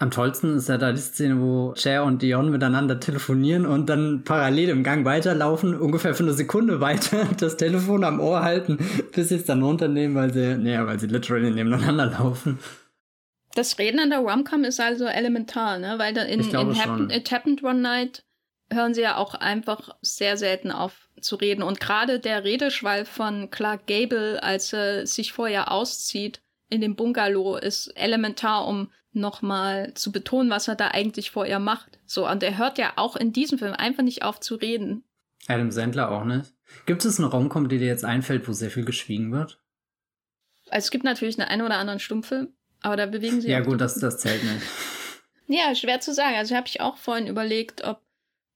[0.00, 4.22] Am tollsten ist ja da die Szene, wo Cher und Dion miteinander telefonieren und dann
[4.22, 8.78] parallel im Gang weiterlaufen, ungefähr für eine Sekunde weiter das Telefon am Ohr halten,
[9.12, 12.60] bis sie es dann runternehmen, weil sie, naja, weil sie literally nebeneinander laufen.
[13.56, 15.94] Das Reden an der Romcom ist also elementar, ne?
[15.98, 18.22] Weil da in, in Happen, It Happened One Night
[18.70, 21.62] hören sie ja auch einfach sehr selten auf zu reden.
[21.64, 27.56] Und gerade der Redeschwall von Clark Gable, als er sich vorher auszieht in dem Bungalow,
[27.56, 31.98] ist elementar, um nochmal zu betonen, was er da eigentlich vor ihr macht.
[32.06, 35.04] So, und er hört ja auch in diesem Film einfach nicht auf zu reden.
[35.46, 36.52] Adam Sandler auch nicht.
[36.86, 39.60] Gibt es eine Romcom, die dir jetzt einfällt, wo sehr viel geschwiegen wird?
[40.68, 42.48] Also es gibt natürlich einen, einen oder anderen Stummfilm,
[42.82, 44.62] aber da bewegen sie Ja gut, das, das zählt nicht.
[45.46, 46.36] ja, schwer zu sagen.
[46.36, 48.02] Also habe ich auch vorhin überlegt, ob,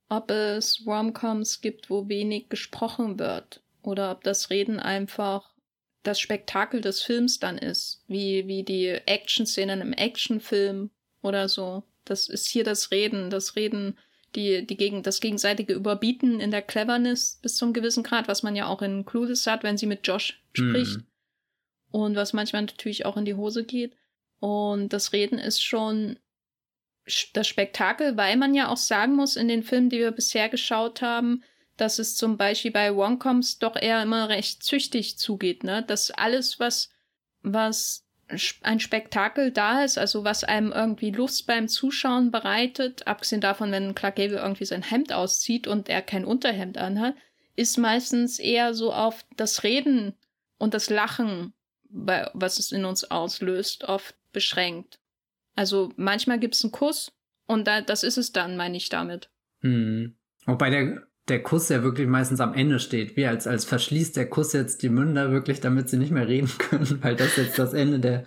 [0.08, 3.62] ob es Romcoms gibt, wo wenig gesprochen wird.
[3.82, 5.51] Oder ob das Reden einfach
[6.02, 10.90] das Spektakel des Films dann ist, wie, wie die Action-Szenen im Actionfilm
[11.22, 11.84] oder so.
[12.04, 13.98] Das ist hier das Reden, das Reden,
[14.34, 18.56] die, die gegen, das gegenseitige Überbieten in der Cleverness bis zum gewissen Grad, was man
[18.56, 20.98] ja auch in Clueless hat, wenn sie mit Josh spricht.
[20.98, 21.06] Mm.
[21.90, 23.94] Und was manchmal natürlich auch in die Hose geht.
[24.40, 26.18] Und das Reden ist schon
[27.34, 31.02] das Spektakel, weil man ja auch sagen muss, in den Filmen, die wir bisher geschaut
[31.02, 31.42] haben,
[31.76, 35.82] dass es zum Beispiel bei Woncoms doch eher immer recht züchtig zugeht, ne?
[35.82, 36.90] Dass alles, was,
[37.42, 38.04] was
[38.62, 43.94] ein Spektakel da ist, also was einem irgendwie Lust beim Zuschauen bereitet, abgesehen davon, wenn
[43.94, 47.14] Clark Gable irgendwie sein Hemd auszieht und er kein Unterhemd anhat,
[47.56, 50.14] ist meistens eher so auf das Reden
[50.58, 51.52] und das Lachen,
[51.90, 54.98] was es in uns auslöst, oft beschränkt.
[55.54, 57.12] Also manchmal gibt's einen Kuss
[57.46, 59.28] und da, das ist es dann, meine ich damit.
[59.60, 60.16] Hm.
[60.46, 63.16] Wobei der der Kuss ja wirklich meistens am Ende steht.
[63.16, 66.50] Wie als, als verschließt der Kuss jetzt die Münder wirklich, damit sie nicht mehr reden
[66.58, 68.24] können, weil das jetzt das Ende der,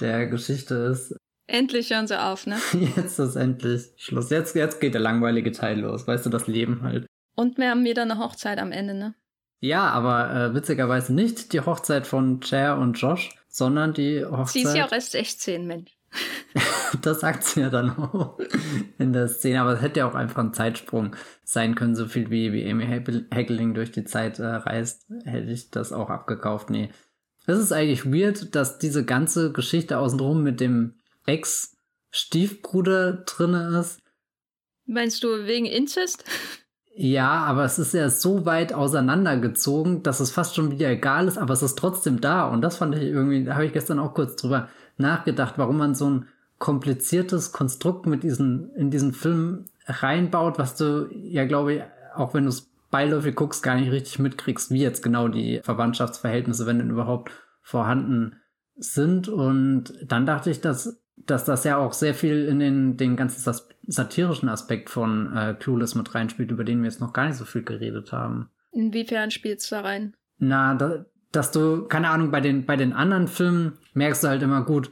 [0.00, 1.14] der Geschichte ist.
[1.46, 2.56] Endlich hören sie auf, ne?
[2.96, 4.28] Jetzt ist endlich Schluss.
[4.28, 6.06] Jetzt, jetzt geht der langweilige Teil los.
[6.06, 7.06] Weißt du, das Leben halt.
[7.36, 9.14] Und wir haben wieder eine Hochzeit am Ende, ne?
[9.60, 14.48] Ja, aber äh, witzigerweise nicht die Hochzeit von Cher und Josh, sondern die Hochzeit.
[14.48, 15.97] Sie ist ja auch erst 16, Mensch.
[17.02, 18.38] das sagt sie ja dann auch
[18.98, 22.30] in der Szene, aber es hätte ja auch einfach ein Zeitsprung sein können, so viel
[22.30, 22.86] wie, wie Amy
[23.30, 26.70] Heckeling durch die Zeit äh, reist, hätte ich das auch abgekauft.
[26.70, 26.90] Nee.
[27.46, 30.94] Es ist eigentlich weird, dass diese ganze Geschichte außenrum mit dem
[31.26, 34.00] Ex-Stiefbruder drinne ist.
[34.86, 36.24] Meinst du wegen Inzest?
[37.00, 41.38] Ja, aber es ist ja so weit auseinandergezogen, dass es fast schon wieder egal ist,
[41.38, 42.48] aber es ist trotzdem da.
[42.48, 45.94] Und das fand ich irgendwie, da habe ich gestern auch kurz drüber nachgedacht, warum man
[45.94, 46.26] so ein
[46.58, 51.82] kompliziertes Konstrukt mit diesen, in diesen Film reinbaut, was du ja, glaube ich,
[52.14, 56.66] auch wenn du es beiläufig guckst, gar nicht richtig mitkriegst, wie jetzt genau die Verwandtschaftsverhältnisse,
[56.66, 57.30] wenn denn überhaupt
[57.62, 58.36] vorhanden
[58.76, 59.28] sind.
[59.28, 63.54] Und dann dachte ich, dass, dass das ja auch sehr viel in den, den ganzen
[63.86, 67.44] satirischen Aspekt von äh, Clueless mit reinspielt, über den wir jetzt noch gar nicht so
[67.44, 68.50] viel geredet haben.
[68.72, 70.14] Inwiefern spielst du da rein?
[70.38, 74.42] Na, da, dass du, keine Ahnung, bei den, bei den anderen Filmen merkst du halt
[74.42, 74.90] immer gut,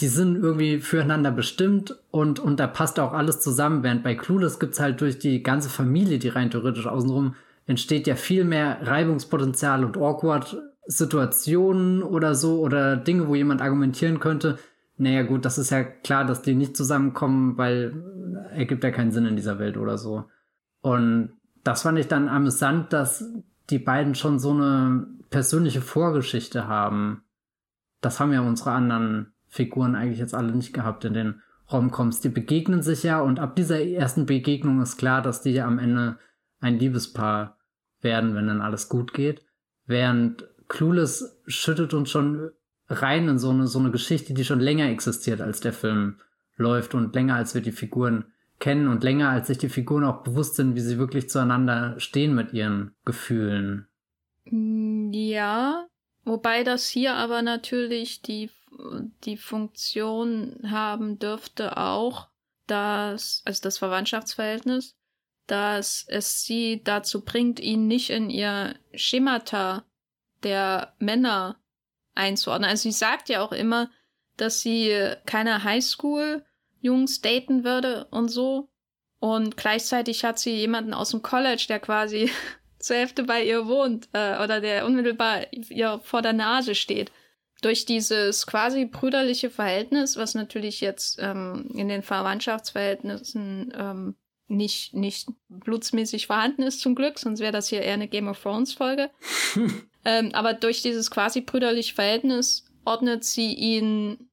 [0.00, 4.58] die sind irgendwie füreinander bestimmt und, und da passt auch alles zusammen, während bei Clueless
[4.58, 7.34] gibt's halt durch die ganze Familie, die rein theoretisch außenrum
[7.66, 10.56] entsteht ja viel mehr Reibungspotenzial und awkward
[10.86, 14.58] Situationen oder so oder Dinge, wo jemand argumentieren könnte,
[14.98, 17.92] naja gut, das ist ja klar, dass die nicht zusammenkommen, weil
[18.52, 20.24] ergibt ja keinen Sinn in dieser Welt oder so.
[20.80, 21.32] Und
[21.64, 23.24] das fand ich dann amüsant, dass
[23.68, 27.22] die beiden schon so eine persönliche Vorgeschichte haben.
[28.00, 32.20] Das haben ja unsere anderen Figuren eigentlich jetzt alle nicht gehabt in den Romcoms.
[32.20, 35.78] Die begegnen sich ja und ab dieser ersten Begegnung ist klar, dass die ja am
[35.78, 36.18] Ende
[36.60, 37.58] ein Liebespaar
[38.00, 39.44] werden, wenn dann alles gut geht.
[39.86, 42.50] Während Clueless schüttet uns schon
[42.88, 46.20] rein in so eine, so eine Geschichte, die schon länger existiert, als der Film
[46.56, 48.26] läuft und länger, als wir die Figuren
[48.58, 52.34] kennen und länger, als sich die Figuren auch bewusst sind, wie sie wirklich zueinander stehen
[52.34, 53.88] mit ihren Gefühlen.
[54.50, 55.86] Mm, ja,
[56.24, 58.50] wobei das hier aber natürlich die,
[59.24, 62.28] die Funktion haben dürfte auch,
[62.66, 64.96] dass, also das Verwandtschaftsverhältnis,
[65.46, 69.84] dass es sie dazu bringt, ihn nicht in ihr Schemata
[70.42, 71.60] der Männer
[72.14, 72.68] einzuordnen.
[72.68, 73.90] Also sie sagt ja auch immer,
[74.36, 78.68] dass sie keine Highschool-Jungs daten würde und so.
[79.18, 82.30] Und gleichzeitig hat sie jemanden aus dem College, der quasi
[82.86, 87.10] zur Hälfte bei ihr wohnt äh, oder der unmittelbar ihr vor der Nase steht.
[87.62, 94.14] Durch dieses quasi brüderliche Verhältnis, was natürlich jetzt ähm, in den Verwandtschaftsverhältnissen ähm,
[94.46, 98.40] nicht, nicht blutsmäßig vorhanden ist, zum Glück, sonst wäre das hier eher eine Game of
[98.40, 99.10] Thrones Folge.
[100.04, 104.30] ähm, aber durch dieses quasi brüderliche Verhältnis ordnet sie ihn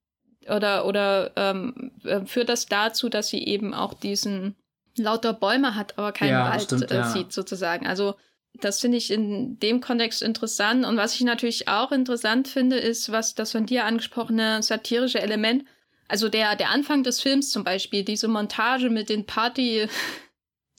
[0.48, 4.56] oder, oder ähm, äh, führt das dazu, dass sie eben auch diesen
[4.96, 7.10] lauter Bäume hat, aber keinen ja, Wald stimmt, äh, ja.
[7.10, 7.88] sieht, sozusagen.
[7.88, 8.16] Also
[8.62, 10.86] das finde ich in dem Kontext interessant.
[10.86, 15.66] Und was ich natürlich auch interessant finde, ist, was das von dir angesprochene satirische Element,
[16.08, 19.88] also der, der Anfang des Films zum Beispiel, diese Montage mit den Party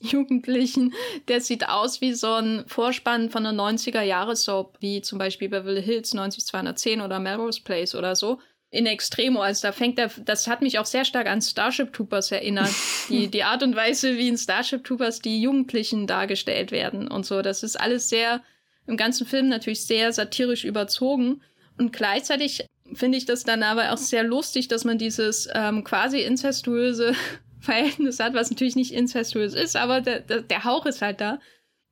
[0.01, 0.93] Jugendlichen,
[1.27, 6.13] der sieht aus wie so ein Vorspann von einer 90er-Jahres-Soap, wie zum Beispiel Beverly Hills
[6.13, 8.39] 90210 oder Melrose Place oder so.
[8.71, 12.31] In Extremo, also da fängt er, das hat mich auch sehr stark an Starship Troopers
[12.31, 12.71] erinnert.
[13.09, 17.43] Die, die Art und Weise, wie in Starship Troopers die Jugendlichen dargestellt werden und so.
[17.43, 18.41] Das ist alles sehr,
[18.87, 21.41] im ganzen Film natürlich sehr satirisch überzogen.
[21.77, 26.21] Und gleichzeitig finde ich das dann aber auch sehr lustig, dass man dieses ähm, quasi
[26.21, 27.13] incestuöse
[27.59, 31.39] Verhältnis hat, was natürlich nicht incestuös ist, aber der, der, der Hauch ist halt da,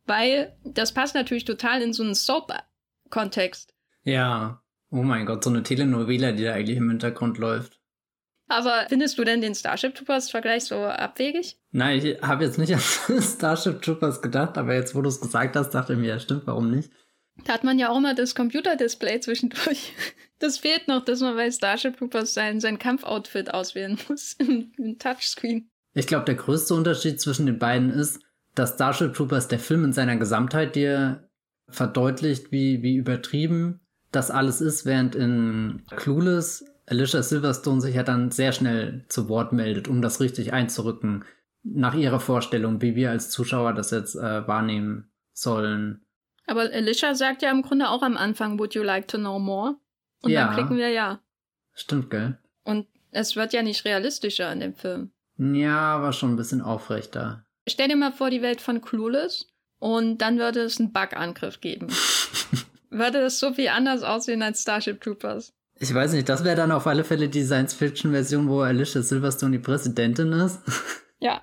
[0.06, 3.74] weil das passt natürlich total in so einen Soap-Kontext.
[4.04, 4.63] Ja,
[4.94, 7.80] oh mein Gott, so eine Telenovela, die da eigentlich im Hintergrund läuft.
[8.48, 11.58] Aber findest du denn den Starship Troopers Vergleich so abwegig?
[11.72, 15.56] Nein, ich habe jetzt nicht an Starship Troopers gedacht, aber jetzt, wo du es gesagt
[15.56, 16.92] hast, dachte ich mir, ja, stimmt, warum nicht?
[17.46, 19.94] Da hat man ja auch immer das Computerdisplay zwischendurch.
[20.40, 25.72] Das fehlt noch, dass man bei Starship Troopers sein, sein Kampfoutfit auswählen muss im, Touchscreen.
[25.94, 28.20] Ich glaube, der größte Unterschied zwischen den beiden ist,
[28.54, 31.30] dass Starship Troopers der Film in seiner Gesamtheit dir
[31.70, 33.83] verdeutlicht, wie, wie übertrieben
[34.16, 39.54] das alles ist, während in Clueless Alicia Silverstone sich ja dann sehr schnell zu Wort
[39.54, 41.24] meldet, um das richtig einzurücken,
[41.64, 46.06] nach ihrer Vorstellung, wie wir als Zuschauer das jetzt äh, wahrnehmen sollen.
[46.46, 49.76] Aber Alicia sagt ja im Grunde auch am Anfang, would you like to know more?
[50.22, 50.48] Und ja.
[50.48, 51.22] dann klicken wir ja.
[51.74, 52.38] Stimmt, gell?
[52.64, 55.12] Und es wird ja nicht realistischer in dem Film.
[55.38, 57.46] Ja, aber schon ein bisschen aufrechter.
[57.68, 59.48] Stell dir mal vor, die Welt von Clueless
[59.80, 61.88] und dann würde es einen Bug-Angriff geben.
[62.94, 65.54] würde das so viel anders aussehen als Starship Troopers?
[65.80, 69.64] Ich weiß nicht, das wäre dann auf alle Fälle die Science-Fiction-Version, wo Alicia Silverstone die
[69.64, 70.60] Präsidentin ist.
[71.20, 71.42] Ja.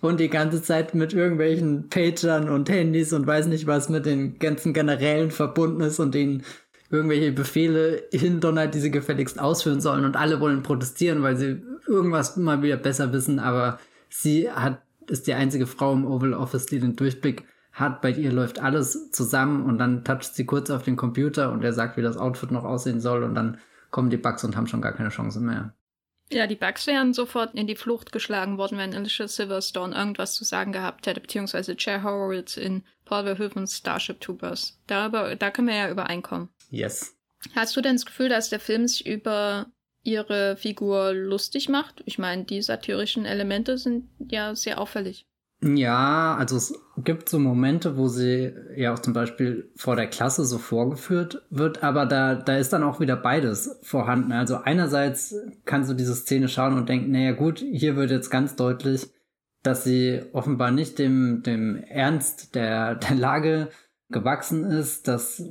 [0.00, 4.38] Und die ganze Zeit mit irgendwelchen Pagern und Handys und weiß nicht was mit den
[4.38, 6.42] ganzen Generälen verbunden ist und ihnen
[6.88, 12.38] irgendwelche Befehle hindonnert, die sie gefälligst ausführen sollen und alle wollen protestieren, weil sie irgendwas
[12.38, 13.78] mal wieder besser wissen, aber
[14.08, 18.00] sie hat, ist die einzige Frau im Oval Office, die den Durchblick hat.
[18.02, 21.72] Bei ihr läuft alles zusammen und dann toucht sie kurz auf den Computer und er
[21.72, 23.58] sagt, wie das Outfit noch aussehen soll und dann
[23.90, 25.74] kommen die Bugs und haben schon gar keine Chance mehr.
[26.32, 30.44] Ja, die Bugs wären sofort in die Flucht geschlagen worden, wenn Alicia Silverstone irgendwas zu
[30.44, 34.78] sagen gehabt hätte, beziehungsweise Chair Horowitz in Paul Verhoeven's Starship Troopers.
[34.86, 36.48] Darüber, da können wir ja übereinkommen.
[36.70, 37.16] Yes.
[37.56, 39.66] Hast du denn das Gefühl, dass der Film sich über
[40.04, 42.02] ihre Figur lustig macht?
[42.06, 45.26] Ich meine, die satirischen Elemente sind ja sehr auffällig.
[45.62, 50.46] Ja, also es gibt so Momente, wo sie ja auch zum Beispiel vor der Klasse
[50.46, 54.32] so vorgeführt wird, aber da, da ist dann auch wieder beides vorhanden.
[54.32, 55.34] Also einerseits
[55.66, 59.10] kannst du diese Szene schauen und denken, naja gut, hier wird jetzt ganz deutlich,
[59.62, 63.68] dass sie offenbar nicht dem, dem Ernst der, der Lage
[64.08, 65.08] gewachsen ist.
[65.08, 65.44] Das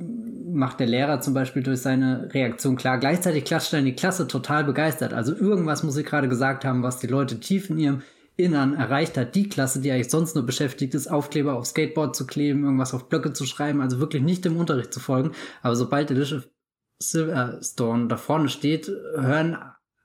[0.44, 2.98] macht der Lehrer zum Beispiel durch seine Reaktion klar.
[2.98, 5.14] Gleichzeitig klatscht dann die Klasse total begeistert.
[5.14, 8.02] Also irgendwas muss sie gerade gesagt haben, was die Leute tief in ihrem
[8.40, 12.26] Innern erreicht hat, die Klasse, die eigentlich sonst nur beschäftigt ist, Aufkleber auf Skateboard zu
[12.26, 15.32] kleben, irgendwas auf Blöcke zu schreiben, also wirklich nicht dem Unterricht zu folgen.
[15.62, 16.42] Aber sobald Alicia
[17.02, 19.56] Silverstone da vorne steht, hören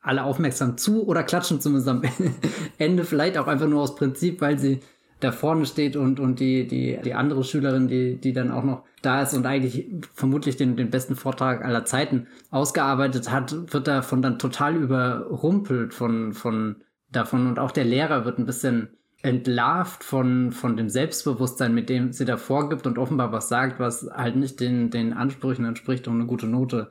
[0.01, 2.01] alle aufmerksam zu oder klatschen zumindest am
[2.77, 4.79] Ende, vielleicht auch einfach nur aus Prinzip, weil sie
[5.19, 8.83] da vorne steht und, und die, die, die andere Schülerin, die, die dann auch noch
[9.01, 14.21] da ist und eigentlich vermutlich den, den besten Vortrag aller Zeiten ausgearbeitet hat, wird davon
[14.21, 16.77] dann total überrumpelt von, von
[17.15, 18.89] davon und auch der Lehrer wird ein bisschen
[19.21, 24.07] entlarvt von, von dem Selbstbewusstsein, mit dem sie da vorgibt und offenbar was sagt, was
[24.13, 26.89] halt nicht den, den Ansprüchen entspricht, um eine gute Note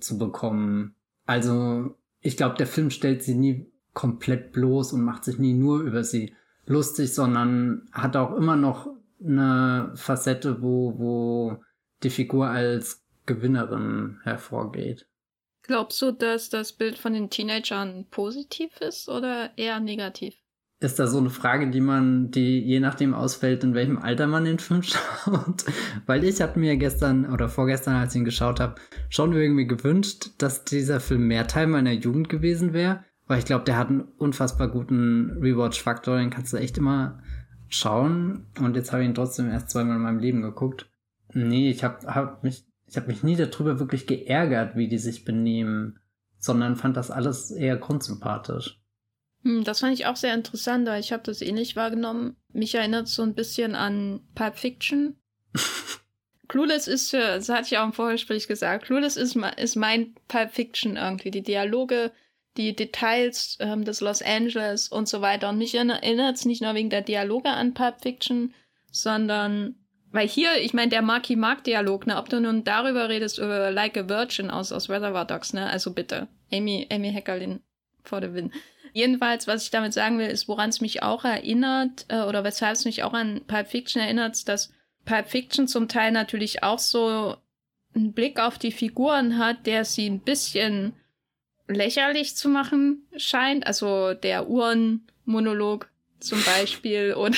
[0.00, 0.94] zu bekommen.
[1.26, 5.80] Also, ich glaube, der Film stellt sie nie komplett bloß und macht sich nie nur
[5.80, 6.34] über sie
[6.66, 8.88] lustig, sondern hat auch immer noch
[9.22, 11.62] eine Facette, wo, wo
[12.02, 15.06] die Figur als Gewinnerin hervorgeht.
[15.66, 20.34] Glaubst du, dass das Bild von den Teenagern positiv ist oder eher negativ?
[20.80, 24.44] Ist da so eine Frage, die man, die je nachdem ausfällt, in welchem Alter man
[24.44, 25.64] den Film schaut?
[26.04, 28.74] Weil ich habe mir gestern oder vorgestern, als ich ihn geschaut habe,
[29.08, 33.02] schon irgendwie gewünscht, dass dieser Film mehr Teil meiner Jugend gewesen wäre.
[33.26, 37.22] Weil ich glaube, der hat einen unfassbar guten Rewatch-Faktor, den kannst du echt immer
[37.68, 38.48] schauen.
[38.60, 40.90] Und jetzt habe ich ihn trotzdem erst zweimal in meinem Leben geguckt.
[41.32, 45.24] Nee, ich habe hab mich ich habe mich nie darüber wirklich geärgert, wie die sich
[45.24, 45.98] benehmen,
[46.38, 48.80] sondern fand das alles eher grundsympathisch.
[49.42, 52.36] Hm, das fand ich auch sehr interessant, weil ich habe das ähnlich wahrgenommen.
[52.52, 55.16] Mich erinnert so ein bisschen an Pulp Fiction.
[56.46, 60.52] Clueless ist, für, das hatte ich auch im Vorgespräch gesagt, Clueless ist, ist mein Pulp
[60.52, 61.32] Fiction irgendwie.
[61.32, 62.12] Die Dialoge,
[62.56, 65.48] die Details ähm, des Los Angeles und so weiter.
[65.48, 68.54] Und mich erinnert es nicht nur wegen der Dialoge an Pulp Fiction,
[68.92, 69.83] sondern
[70.14, 73.96] weil hier, ich meine, der Marky Mark-Dialog, ne, ob du nun darüber redest, über Like
[73.98, 76.28] a Virgin aus, aus Reservoir Dogs, ne, also bitte.
[76.52, 77.58] Amy, Amy Heckerlin
[78.04, 78.52] vor der Win.
[78.92, 82.76] Jedenfalls, was ich damit sagen will, ist, woran es mich auch erinnert, äh, oder weshalb
[82.76, 84.72] es mich auch an Pulp Fiction erinnert, dass
[85.04, 87.36] Pulp Fiction zum Teil natürlich auch so
[87.92, 90.92] einen Blick auf die Figuren hat, der sie ein bisschen
[91.66, 93.66] lächerlich zu machen scheint.
[93.66, 95.90] Also der Uhrenmonolog
[96.24, 97.36] zum Beispiel oder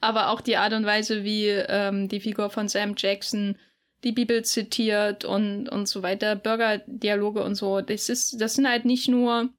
[0.00, 3.56] aber auch die Art und Weise, wie ähm, die Figur von Sam Jackson
[4.04, 7.80] die Bibel zitiert und und so weiter, Bürgerdialoge und so.
[7.80, 9.50] Das ist, das sind halt nicht nur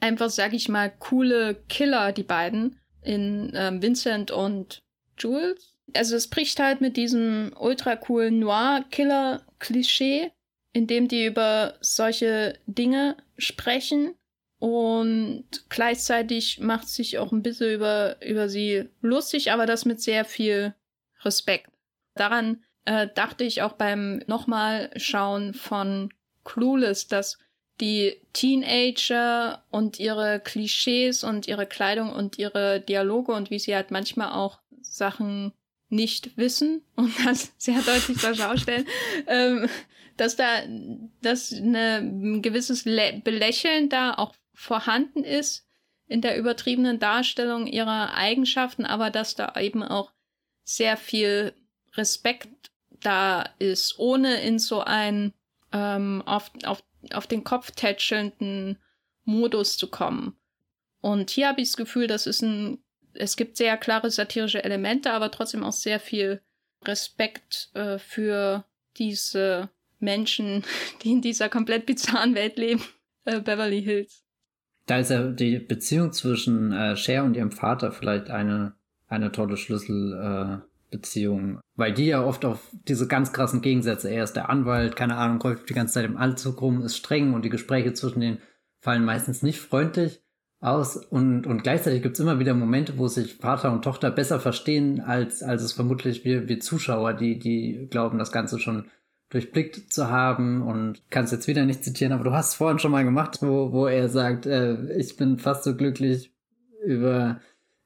[0.00, 4.82] einfach, sag ich mal, coole Killer, die beiden in ähm, Vincent und
[5.18, 5.74] Jules.
[5.94, 10.30] Also es bricht halt mit diesem ultra coolen Noir-Killer-Klischee,
[10.72, 14.14] in dem die über solche Dinge sprechen
[14.60, 20.26] und gleichzeitig macht sich auch ein bisschen über, über sie lustig, aber das mit sehr
[20.26, 20.74] viel
[21.22, 21.70] Respekt.
[22.14, 26.12] Daran äh, dachte ich auch beim nochmal schauen von
[26.44, 27.38] Clueless, dass
[27.80, 33.90] die Teenager und ihre Klischees und ihre Kleidung und ihre Dialoge und wie sie halt
[33.90, 35.54] manchmal auch Sachen
[35.88, 38.86] nicht wissen und das sehr deutlich zur Schau stellen,
[39.26, 39.70] ähm,
[40.18, 40.60] dass da
[41.22, 45.66] dass eine, ein gewisses Le Belächeln da auch vorhanden ist
[46.06, 50.12] in der übertriebenen Darstellung ihrer Eigenschaften, aber dass da eben auch
[50.64, 51.54] sehr viel
[51.94, 55.32] Respekt da ist, ohne in so einen
[55.72, 58.78] ähm, auf, auf, auf den Kopf tätschelnden
[59.24, 60.36] Modus zu kommen.
[61.00, 62.84] Und hier habe ich das Gefühl, das ist ein,
[63.14, 66.42] es gibt sehr klare satirische Elemente, aber trotzdem auch sehr viel
[66.84, 68.66] Respekt äh, für
[68.98, 70.64] diese Menschen,
[71.02, 72.84] die in dieser komplett bizarren Welt leben,
[73.24, 74.22] äh, Beverly Hills
[74.90, 78.72] da ist ja die Beziehung zwischen äh, Cher und ihrem Vater vielleicht eine,
[79.06, 81.58] eine tolle Schlüsselbeziehung.
[81.58, 85.16] Äh, weil die ja oft auf diese ganz krassen Gegensätze, er ist der Anwalt, keine
[85.16, 88.38] Ahnung, läuft die ganze Zeit im Anzug rum, ist streng und die Gespräche zwischen denen
[88.80, 90.22] fallen meistens nicht freundlich
[90.58, 95.00] aus und, und gleichzeitig gibt's immer wieder Momente, wo sich Vater und Tochter besser verstehen,
[95.00, 98.86] als, als es vermutlich wir, wir Zuschauer, die, die glauben, das Ganze schon
[99.30, 102.78] durchblickt zu haben und kann es jetzt wieder nicht zitieren, aber du hast es vorhin
[102.78, 106.34] schon mal gemacht, wo, wo er sagt, äh, ich bin fast so glücklich
[106.84, 107.40] über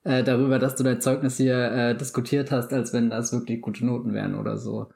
[0.05, 3.85] äh, darüber, dass du dein Zeugnis hier äh, diskutiert hast, als wenn das wirklich gute
[3.85, 4.91] Noten wären oder so.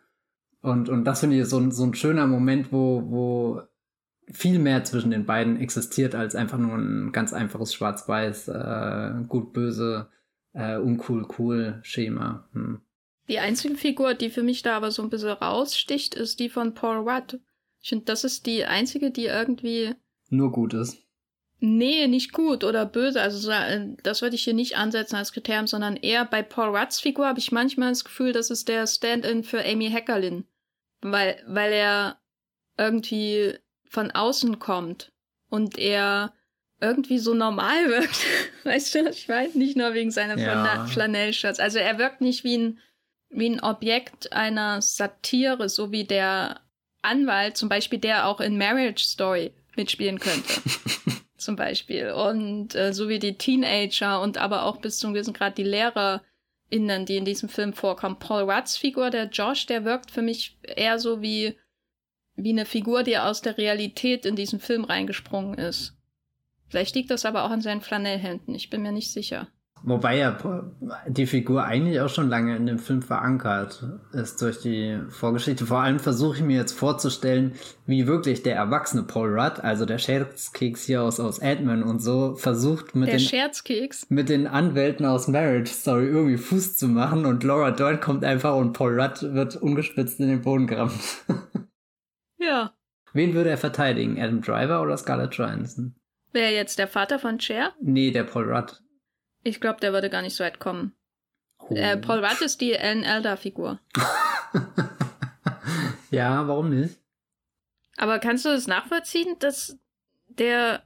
[0.60, 3.62] Und, und das finde ich so, so ein schöner Moment, wo, wo
[4.30, 10.08] viel mehr zwischen den beiden existiert als einfach nur ein ganz einfaches Schwarz-Weiß, äh, gut-böse,
[10.52, 12.48] äh, uncool-cool-Schema.
[12.52, 12.80] Hm.
[13.28, 16.74] Die einzige Figur, die für mich da aber so ein bisschen raussticht, ist die von
[16.74, 17.38] Paul Rudd.
[17.80, 19.94] Ich finde, das ist die einzige, die irgendwie.
[20.30, 20.98] Nur gut ist.
[21.60, 23.20] Nee, nicht gut oder böse.
[23.20, 27.00] Also äh, das würde ich hier nicht ansetzen als Kriterium, sondern eher bei Paul Rudds
[27.00, 30.44] Figur habe ich manchmal das Gefühl, das ist der Stand-in für Amy Heckerlin.
[31.00, 32.18] Weil, weil er
[32.76, 33.54] irgendwie
[33.84, 35.12] von außen kommt
[35.48, 36.32] und er
[36.80, 38.24] irgendwie so normal wirkt.
[38.64, 40.86] weißt du, ich weiß nicht nur wegen seiner ja.
[40.86, 41.58] Flanellshirts.
[41.58, 42.78] Also er wirkt nicht wie ein
[43.30, 46.60] wie ein Objekt einer Satire, so wie der
[47.02, 50.62] Anwalt zum Beispiel, der auch in Marriage Story mitspielen könnte.
[51.38, 52.10] zum Beispiel.
[52.10, 57.06] Und äh, so wie die Teenager und aber auch bis zum gewissen Grad die LehrerInnen,
[57.06, 58.18] die in diesem Film vorkommen.
[58.18, 61.56] Paul Rudds Figur, der Josh, der wirkt für mich eher so wie,
[62.34, 65.94] wie eine Figur, die aus der Realität in diesen Film reingesprungen ist.
[66.68, 69.48] Vielleicht liegt das aber auch an seinen Flanellhänden, ich bin mir nicht sicher.
[69.82, 70.36] Wobei ja
[71.06, 75.66] die Figur eigentlich auch schon lange in dem Film verankert ist durch die Vorgeschichte.
[75.66, 77.52] Vor allem versuche ich mir jetzt vorzustellen,
[77.86, 82.34] wie wirklich der erwachsene Paul Rudd, also der Scherzkeks hier aus, aus Ant-Man und so,
[82.36, 84.06] versucht mit der den, Scherzkeks?
[84.10, 88.56] mit den Anwälten aus Marriage Story irgendwie Fuß zu machen und Laura Dern kommt einfach
[88.56, 90.92] und Paul Rudd wird ungespitzt in den Boden gerammt.
[92.38, 92.72] ja.
[93.12, 94.20] Wen würde er verteidigen?
[94.20, 95.94] Adam Driver oder Scarlett Johansson?
[96.32, 97.72] Wer jetzt der Vater von Cher?
[97.80, 98.82] Nee, der Paul Rudd.
[99.48, 100.92] Ich glaube, der würde gar nicht so weit kommen.
[101.58, 101.74] Oh.
[101.74, 103.80] Äh, Paul Rudd ist die Ellen Elder-Figur.
[106.10, 106.98] ja, warum nicht?
[107.96, 109.76] Aber kannst du es das nachvollziehen, dass
[110.28, 110.82] der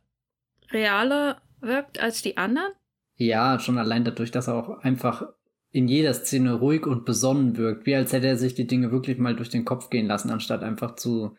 [0.71, 2.73] realer wirkt als die anderen?
[3.17, 5.27] Ja, schon allein dadurch, dass er auch einfach
[5.71, 9.19] in jeder Szene ruhig und besonnen wirkt, wie als hätte er sich die Dinge wirklich
[9.19, 11.37] mal durch den Kopf gehen lassen, anstatt einfach zu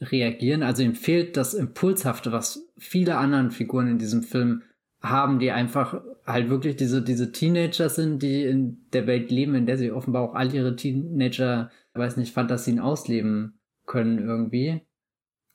[0.00, 0.62] reagieren.
[0.62, 4.62] Also ihm fehlt das Impulshafte, was viele anderen Figuren in diesem Film
[5.00, 9.66] haben, die einfach halt wirklich diese, diese Teenager sind, die in der Welt leben, in
[9.66, 14.82] der sie offenbar auch all ihre Teenager, weiß nicht, Fantasien ausleben können irgendwie.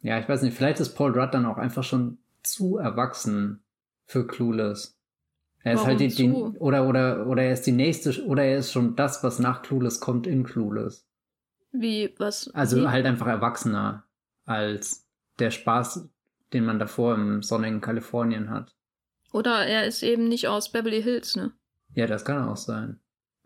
[0.02, 3.64] Ja, ich weiß nicht, vielleicht ist Paul Rudd dann auch einfach schon zu erwachsen
[4.06, 4.98] für Clueless.
[5.64, 8.44] Er ist halt Warum halt die, die oder oder oder er ist die nächste oder
[8.44, 11.08] er ist schon das, was nach Clueless kommt in Clueless.
[11.72, 12.50] Wie was?
[12.54, 12.88] Also wie?
[12.88, 14.06] halt einfach erwachsener
[14.46, 16.10] als der Spaß,
[16.54, 18.76] den man davor im sonnigen Kalifornien hat.
[19.32, 21.54] Oder er ist eben nicht aus Beverly Hills, ne?
[21.94, 23.00] Ja, das kann auch sein.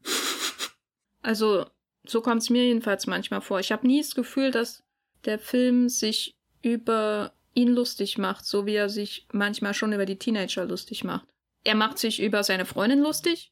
[1.22, 1.66] also,
[2.06, 3.60] so kommt es mir jedenfalls manchmal vor.
[3.60, 4.84] Ich habe nie das Gefühl, dass
[5.26, 10.20] der Film sich über ihn lustig macht, so wie er sich manchmal schon über die
[10.20, 11.28] Teenager lustig macht.
[11.64, 13.52] Er macht sich über seine Freundin lustig,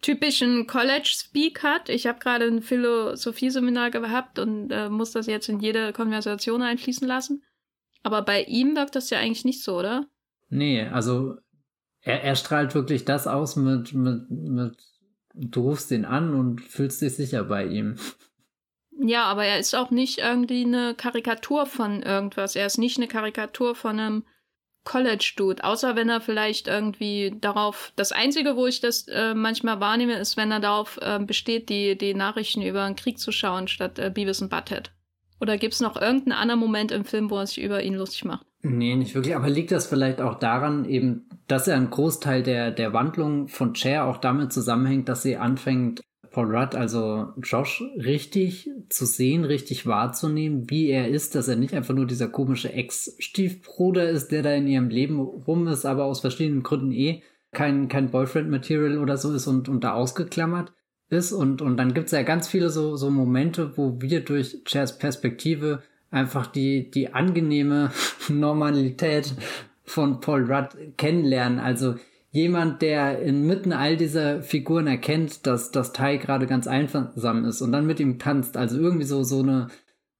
[0.00, 1.88] typischen College-Speak hat.
[1.88, 7.06] Ich habe gerade ein Philosophieseminar gehabt und äh, muss das jetzt in jede Konversation einfließen
[7.06, 7.42] lassen.
[8.02, 10.06] Aber bei ihm wirkt das ja eigentlich nicht so, oder?
[10.48, 11.36] Nee, also
[12.06, 14.76] er, er strahlt wirklich das aus mit, mit, mit,
[15.34, 17.96] du rufst ihn an und fühlst dich sicher bei ihm.
[18.98, 22.56] Ja, aber er ist auch nicht irgendwie eine Karikatur von irgendwas.
[22.56, 24.24] Er ist nicht eine Karikatur von einem
[24.84, 30.14] College-Dude, außer wenn er vielleicht irgendwie darauf, das Einzige, wo ich das äh, manchmal wahrnehme,
[30.14, 33.98] ist, wenn er darauf äh, besteht, die, die Nachrichten über den Krieg zu schauen, statt
[33.98, 34.92] äh, Beavis und Butthead.
[35.40, 38.24] Oder gibt es noch irgendeinen anderen Moment im Film, wo er sich über ihn lustig
[38.24, 38.46] macht?
[38.62, 39.34] Nee, nicht wirklich.
[39.34, 43.74] Aber liegt das vielleicht auch daran, eben, dass er ein Großteil der, der Wandlung von
[43.74, 46.02] Cher auch damit zusammenhängt, dass sie anfängt,
[46.36, 51.72] Paul Rudd, also Josh, richtig zu sehen, richtig wahrzunehmen, wie er ist, dass er nicht
[51.72, 56.20] einfach nur dieser komische Ex-Stiefbruder ist, der da in ihrem Leben rum ist, aber aus
[56.20, 57.22] verschiedenen Gründen eh
[57.52, 60.74] kein, kein Boyfriend-Material oder so ist und, und da ausgeklammert
[61.08, 61.32] ist.
[61.32, 65.82] Und, und dann gibt's ja ganz viele so, so Momente, wo wir durch Chairs Perspektive
[66.10, 67.92] einfach die, die angenehme
[68.28, 69.34] Normalität
[69.86, 71.58] von Paul Rudd kennenlernen.
[71.58, 71.96] Also
[72.30, 77.72] jemand, der inmitten all dieser Figuren erkennt, dass das Teil gerade ganz einsam ist und
[77.72, 78.56] dann mit ihm tanzt.
[78.56, 79.68] Also irgendwie so, so eine,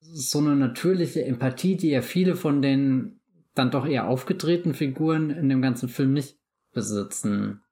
[0.01, 3.21] so eine natürliche Empathie, die ja viele von den
[3.55, 6.39] dann doch eher aufgetretenen Figuren in dem ganzen Film nicht
[6.73, 7.63] besitzen.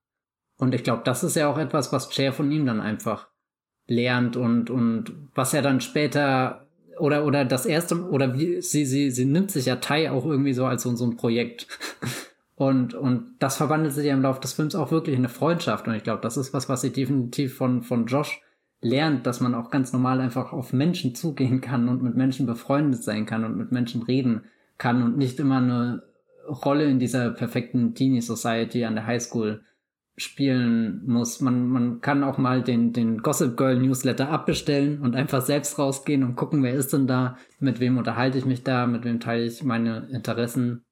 [0.56, 3.28] Und ich glaube, das ist ja auch etwas, was Cher von ihm dann einfach
[3.86, 6.63] lernt und, und was er dann später
[6.98, 10.54] oder, oder das erste, oder wie, sie, sie, sie nimmt sich ja Tai auch irgendwie
[10.54, 11.66] so als so, so ein Projekt.
[12.56, 15.88] Und, und das verwandelt sich ja im Laufe des Films auch wirklich in eine Freundschaft.
[15.88, 18.40] Und ich glaube, das ist was, was sie definitiv von, von Josh
[18.80, 23.02] lernt, dass man auch ganz normal einfach auf Menschen zugehen kann und mit Menschen befreundet
[23.02, 24.44] sein kann und mit Menschen reden
[24.78, 26.02] kann und nicht immer eine
[26.46, 29.62] Rolle in dieser perfekten Teenie Society an der Highschool
[30.16, 31.40] spielen muss.
[31.40, 36.22] Man, man kann auch mal den, den Gossip Girl Newsletter abbestellen und einfach selbst rausgehen
[36.22, 39.44] und gucken, wer ist denn da, mit wem unterhalte ich mich da, mit wem teile
[39.44, 40.84] ich meine Interessen.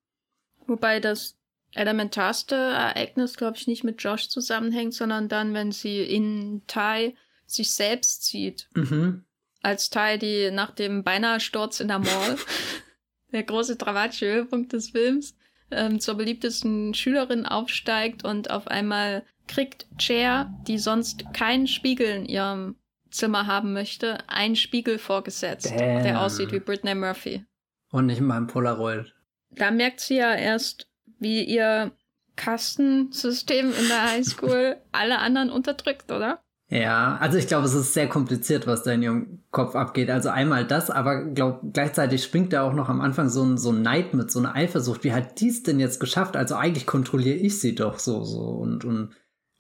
[0.67, 1.39] Wobei das
[1.75, 7.15] elementarste Ereignis, glaube ich, nicht mit Josh zusammenhängt, sondern dann, wenn sie in Tai
[7.47, 8.69] sich selbst sieht.
[8.75, 9.25] Mhm.
[9.63, 12.37] Als Tai, die nach dem beinahe Sturz in der Mall,
[13.33, 15.37] der große dramatische Höhepunkt des Films,
[15.73, 22.27] ähm, zur beliebtesten Schülerin aufsteigt und auf einmal kriegt Cher, die sonst keinen Spiegel in
[22.27, 22.77] ihrem
[23.11, 26.03] Zimmer haben möchte, einen Spiegel vorgesetzt, Damn.
[26.03, 27.45] der aussieht wie Britney Murphy.
[27.91, 29.15] Und nicht mal ein Polaroid.
[29.51, 31.93] Da merkt sie ja erst, wie ihr
[32.37, 36.42] Kastensystem in der Highschool alle anderen unterdrückt, oder?
[36.73, 40.09] Ja, also ich glaube, es ist sehr kompliziert, was da in ihrem Kopf abgeht.
[40.09, 43.73] Also einmal das, aber glaub, gleichzeitig springt da auch noch am Anfang so ein, so
[43.73, 45.05] ein Neid mit, so eine Eifersucht.
[45.05, 46.35] Wie hat dies denn jetzt geschafft?
[46.35, 49.11] Also eigentlich kontrolliere ich sie doch so, so und, und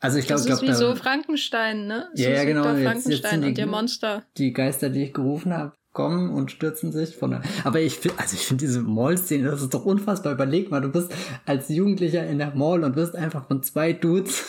[0.01, 2.09] also ich glaube, das ist wie da, so Frankenstein, ne?
[2.15, 2.63] So ja, ja, genau.
[2.63, 4.23] Frankenstein jetzt, jetzt und ihr Monster.
[4.39, 7.43] Die Geister, die ich gerufen habe kommen und stürzen sich von der.
[7.65, 10.33] Aber ich finde, also ich finde diese Mall-Szene, das ist doch unfassbar.
[10.33, 11.13] Überleg mal, du bist
[11.45, 14.47] als Jugendlicher in der Mall und wirst einfach von zwei Dudes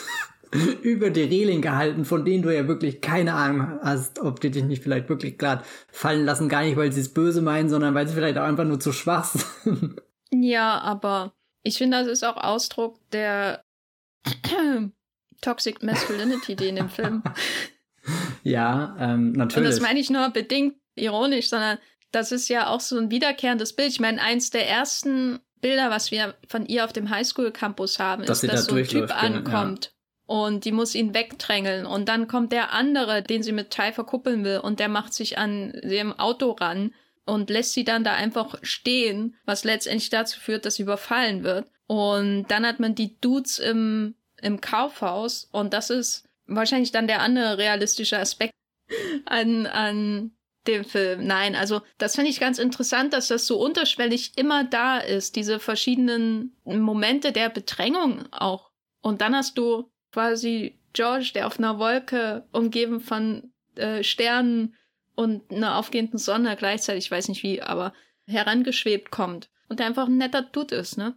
[0.82, 4.64] über die Reling gehalten, von denen du ja wirklich keine Ahnung hast, ob die dich
[4.64, 8.06] nicht vielleicht wirklich gerade fallen lassen, gar nicht, weil sie es böse meinen, sondern weil
[8.06, 10.00] sie vielleicht auch einfach nur zu schwach sind.
[10.36, 11.32] Ja, aber
[11.62, 13.62] ich finde, das ist auch Ausdruck der
[15.42, 17.22] Toxic Masculinity, die in dem Film.
[18.42, 19.56] Ja, ähm, natürlich.
[19.56, 21.78] Und das meine ich nur bedingt ironisch, sondern
[22.12, 23.92] das ist ja auch so ein wiederkehrendes Bild.
[23.92, 28.42] Ich meine, eins der ersten Bilder, was wir von ihr auf dem Highschool-Campus haben, Dass
[28.42, 29.93] ist, dass da so ein Typ durchläuft, ankommt
[30.26, 31.86] und die muss ihn wegdrängeln.
[31.86, 35.38] Und dann kommt der andere, den sie mit Ty verkuppeln will, und der macht sich
[35.38, 36.94] an dem Auto ran
[37.26, 41.66] und lässt sie dann da einfach stehen, was letztendlich dazu führt, dass sie überfallen wird.
[41.86, 47.20] Und dann hat man die Dudes im, im Kaufhaus und das ist wahrscheinlich dann der
[47.20, 48.52] andere realistische Aspekt
[49.26, 50.32] an, an
[50.66, 51.26] dem Film.
[51.26, 55.60] Nein, also das finde ich ganz interessant, dass das so unterschwellig immer da ist, diese
[55.60, 58.70] verschiedenen Momente der Bedrängung auch.
[59.02, 64.74] Und dann hast du quasi George, der auf einer Wolke umgeben von äh, Sternen
[65.16, 67.92] und einer aufgehenden Sonne gleichzeitig, ich weiß nicht wie, aber
[68.26, 71.16] herangeschwebt kommt und der einfach ein netter Dude ist, ne?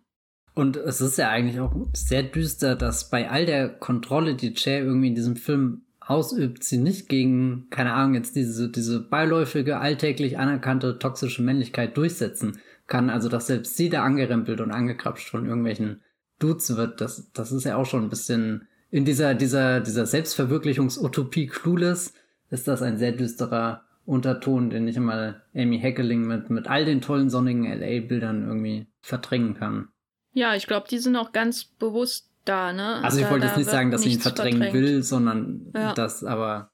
[0.56, 4.80] Und es ist ja eigentlich auch sehr düster, dass bei all der Kontrolle, die Cher
[4.80, 10.39] irgendwie in diesem Film ausübt, sie nicht gegen, keine Ahnung, jetzt diese, diese beiläufige, alltäglich
[10.39, 13.12] anerkannte toxische Männlichkeit durchsetzen kann.
[13.12, 16.02] Also, dass selbst sie da angerempelt und angekrapscht von irgendwelchen
[16.39, 21.47] Dudes wird, das, das ist ja auch schon ein bisschen in dieser, dieser, dieser Selbstverwirklichungsutopie
[21.47, 22.13] Clueless
[22.49, 27.01] ist das ein sehr düsterer Unterton, den nicht einmal Amy Heckeling mit, mit all den
[27.01, 29.89] tollen sonnigen LA-Bildern irgendwie verdrängen kann.
[30.33, 33.03] Ja, ich glaube, die sind auch ganz bewusst da, ne?
[33.03, 34.73] Also ich Da- wollte jetzt nicht sagen, dass sie ihn verdrängen verdrängt.
[34.85, 35.93] will, sondern Ja.
[35.93, 36.71] das aber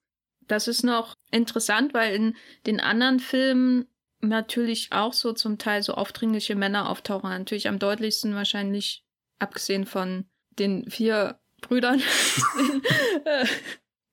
[0.47, 2.35] Das ist noch interessant, weil in
[2.67, 3.85] den anderen Filmen
[4.19, 7.29] natürlich auch so zum Teil so aufdringliche Männer auftauchen.
[7.29, 9.05] Natürlich am deutlichsten wahrscheinlich,
[9.39, 10.25] abgesehen von
[10.59, 11.99] den vier Brüdern.
[12.59, 12.81] in,
[13.25, 13.45] äh,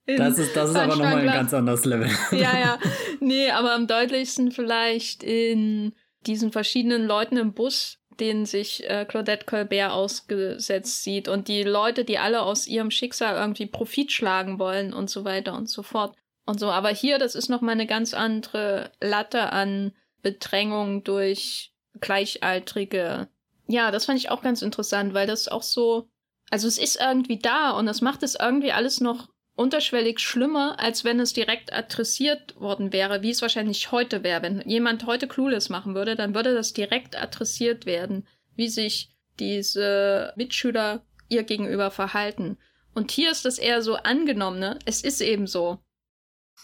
[0.07, 2.11] in das ist, das ist aber nochmal ein ganz anderes Level.
[2.33, 2.79] ja, ja.
[3.21, 5.93] Nee, aber am deutlichsten vielleicht in
[6.27, 12.05] diesen verschiedenen Leuten im Bus, denen sich äh, Claudette Colbert ausgesetzt sieht und die Leute,
[12.05, 16.15] die alle aus ihrem Schicksal irgendwie Profit schlagen wollen und so weiter und so fort.
[16.47, 19.93] Und so, aber hier, das ist nochmal eine ganz andere Latte an
[20.23, 23.29] Bedrängung durch Gleichaltrige.
[23.69, 26.10] Ja, das fand ich auch ganz interessant, weil das auch so,
[26.51, 31.05] also es ist irgendwie da und das macht es irgendwie alles noch unterschwellig schlimmer, als
[31.05, 34.43] wenn es direkt adressiert worden wäre, wie es wahrscheinlich heute wäre.
[34.43, 38.27] Wenn jemand heute Clueless machen würde, dann würde das direkt adressiert werden,
[38.57, 42.59] wie sich diese Mitschüler ihr gegenüber verhalten.
[42.95, 44.79] Und hier ist das eher so angenommen, ne?
[44.85, 45.79] Es ist eben so.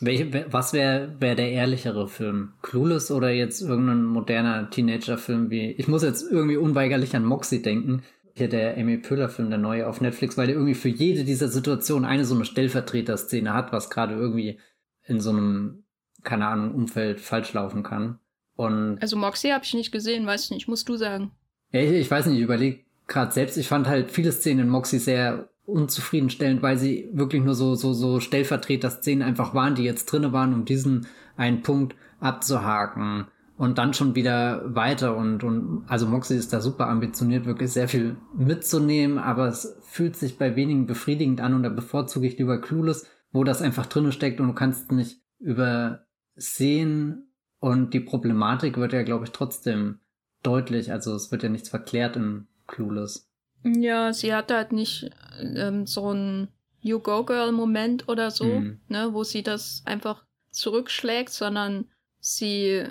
[0.00, 2.54] Welche, was wäre wär der ehrlichere Film?
[2.62, 5.70] Clueless oder jetzt irgendein moderner Teenager-Film wie.
[5.72, 8.02] Ich muss jetzt irgendwie unweigerlich an Moxie denken.
[8.36, 12.04] Hier der Amy Pöhler-Film, der neue auf Netflix, weil der irgendwie für jede dieser Situationen
[12.04, 14.60] eine so eine Stellvertreter-Szene hat, was gerade irgendwie
[15.04, 15.84] in so einem,
[16.22, 18.18] keine Ahnung, Umfeld falsch laufen kann.
[18.54, 21.32] Und Also Moxie habe ich nicht gesehen, weiß nicht, musst du sagen.
[21.72, 24.68] ja, ich, ich weiß nicht, ich überlege gerade selbst, ich fand halt viele Szenen in
[24.68, 30.06] Moxie sehr unzufriedenstellend, weil sie wirklich nur so, so, so Stellvertreter-Szenen einfach waren, die jetzt
[30.06, 31.06] drinne waren, um diesen
[31.36, 36.88] einen Punkt abzuhaken und dann schon wieder weiter und, und also Moxie ist da super
[36.88, 41.68] ambitioniert, wirklich sehr viel mitzunehmen, aber es fühlt sich bei wenigen befriedigend an und da
[41.70, 47.28] bevorzuge ich lieber Clueless, wo das einfach drinne steckt und du kannst nicht übersehen
[47.60, 50.00] und die Problematik wird ja, glaube ich, trotzdem
[50.42, 53.30] deutlich, also es wird ja nichts verklärt in Clueless.
[53.64, 56.48] Ja, sie hatte halt nicht ähm, so einen
[56.80, 58.80] You Go Girl Moment oder so, Mhm.
[58.88, 61.86] ne, wo sie das einfach zurückschlägt, sondern
[62.20, 62.84] sie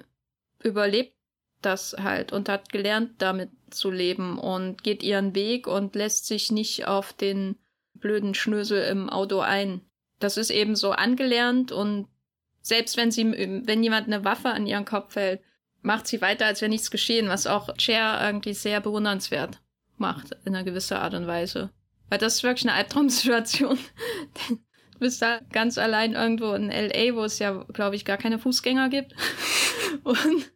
[0.64, 1.16] überlebt
[1.62, 6.52] das halt und hat gelernt, damit zu leben und geht ihren Weg und lässt sich
[6.52, 7.58] nicht auf den
[7.94, 9.82] blöden Schnösel im Auto ein.
[10.20, 12.08] Das ist eben so angelernt und
[12.62, 13.26] selbst wenn sie,
[13.66, 15.42] wenn jemand eine Waffe an ihren Kopf hält,
[15.82, 19.62] macht sie weiter, als wäre nichts geschehen, was auch Cher irgendwie sehr bewundernswert
[19.98, 21.70] macht in einer gewissen Art und Weise.
[22.10, 23.78] Weil das ist wirklich eine Albtraumsituation.
[24.96, 28.40] du bist da ganz allein irgendwo in L.A., wo es ja, glaube ich, gar keine
[28.40, 29.14] Fußgänger gibt.
[30.04, 30.52] Und,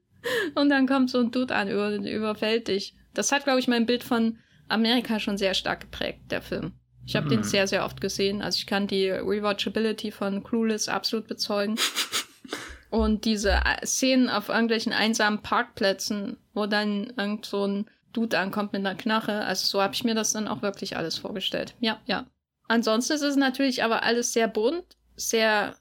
[0.55, 2.93] und dann kommt so ein Dude an, über, überfällt dich.
[3.13, 4.37] Das hat, glaube ich, mein Bild von
[4.67, 6.73] Amerika schon sehr stark geprägt, der Film.
[7.05, 7.43] Ich habe den Mhm.
[7.43, 8.41] sehr, sehr oft gesehen.
[8.41, 11.77] Also ich kann die Rewatchability von Clueless absolut bezeugen.
[12.89, 18.73] Und diese äh, Szenen auf irgendwelchen einsamen Parkplätzen, wo dann irgend so ein Dude ankommt
[18.73, 21.75] mit einer Knarre, also so habe ich mir das dann auch wirklich alles vorgestellt.
[21.79, 22.25] Ja, ja.
[22.70, 25.76] Ansonsten ist es natürlich aber alles sehr bunt, sehr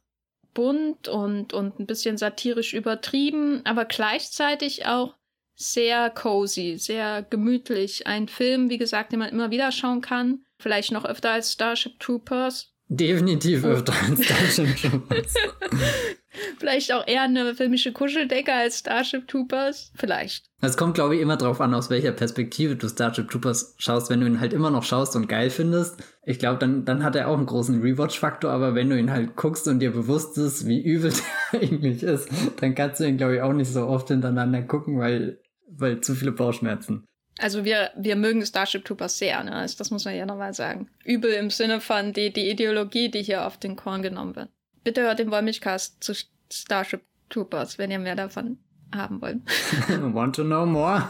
[0.55, 5.15] bunt und, und ein bisschen satirisch übertrieben, aber gleichzeitig auch
[5.55, 8.07] sehr cozy, sehr gemütlich.
[8.07, 10.45] Ein Film, wie gesagt, den man immer wieder schauen kann.
[10.59, 12.73] Vielleicht noch öfter als Starship Troopers.
[12.89, 15.35] Definitiv öfter als Starship Troopers.
[16.59, 19.93] Vielleicht auch eher eine filmische Kuscheldecke als Starship Troopers.
[19.95, 20.47] Vielleicht.
[20.61, 24.11] Es kommt, glaube ich, immer drauf an, aus welcher Perspektive du Starship Troopers schaust.
[24.11, 27.17] Wenn du ihn halt immer noch schaust und geil findest, ich glaube, dann, dann hat
[27.17, 28.51] er auch einen großen Rewatch-Faktor.
[28.51, 31.13] Aber wenn du ihn halt guckst und dir bewusst ist, wie übel
[31.53, 32.29] der eigentlich ist,
[32.61, 36.15] dann kannst du ihn, glaube ich, auch nicht so oft hintereinander gucken, weil, weil zu
[36.15, 37.05] viele Bauchschmerzen.
[37.39, 39.55] Also wir, wir mögen Starship Troopers sehr, ne?
[39.55, 40.89] Also das muss man ja nochmal sagen.
[41.05, 44.49] Übel im Sinne von die, die Ideologie, die hier auf den Korn genommen wird.
[44.89, 46.15] Bitte hört den Wollmilchcast zu
[46.51, 48.57] Starship Troopers, wenn ihr mehr davon
[48.95, 49.43] haben wollt.
[50.15, 51.07] Want to know more?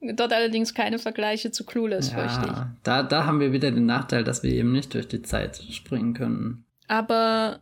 [0.14, 2.82] Dort allerdings keine Vergleiche zu Clueless, ja, fürchte ich.
[2.84, 6.14] Da, da haben wir wieder den Nachteil, dass wir eben nicht durch die Zeit springen
[6.14, 6.64] können.
[6.86, 7.60] Aber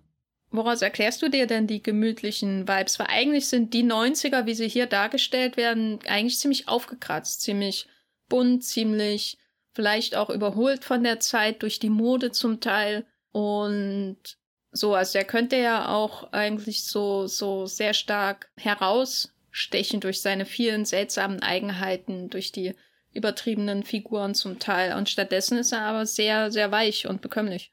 [0.52, 3.00] Woraus erklärst du dir denn die gemütlichen Vibes?
[3.00, 7.88] Weil eigentlich sind die 90er, wie sie hier dargestellt werden, eigentlich ziemlich aufgekratzt, ziemlich
[8.28, 9.38] bunt, ziemlich
[9.72, 13.06] vielleicht auch überholt von der Zeit durch die Mode zum Teil.
[13.32, 14.38] Und
[14.76, 20.84] so, also er könnte ja auch eigentlich so, so sehr stark herausstechen durch seine vielen
[20.84, 22.74] seltsamen Eigenheiten, durch die
[23.12, 24.96] übertriebenen Figuren zum Teil.
[24.96, 27.72] Und stattdessen ist er aber sehr, sehr weich und bekömmlich.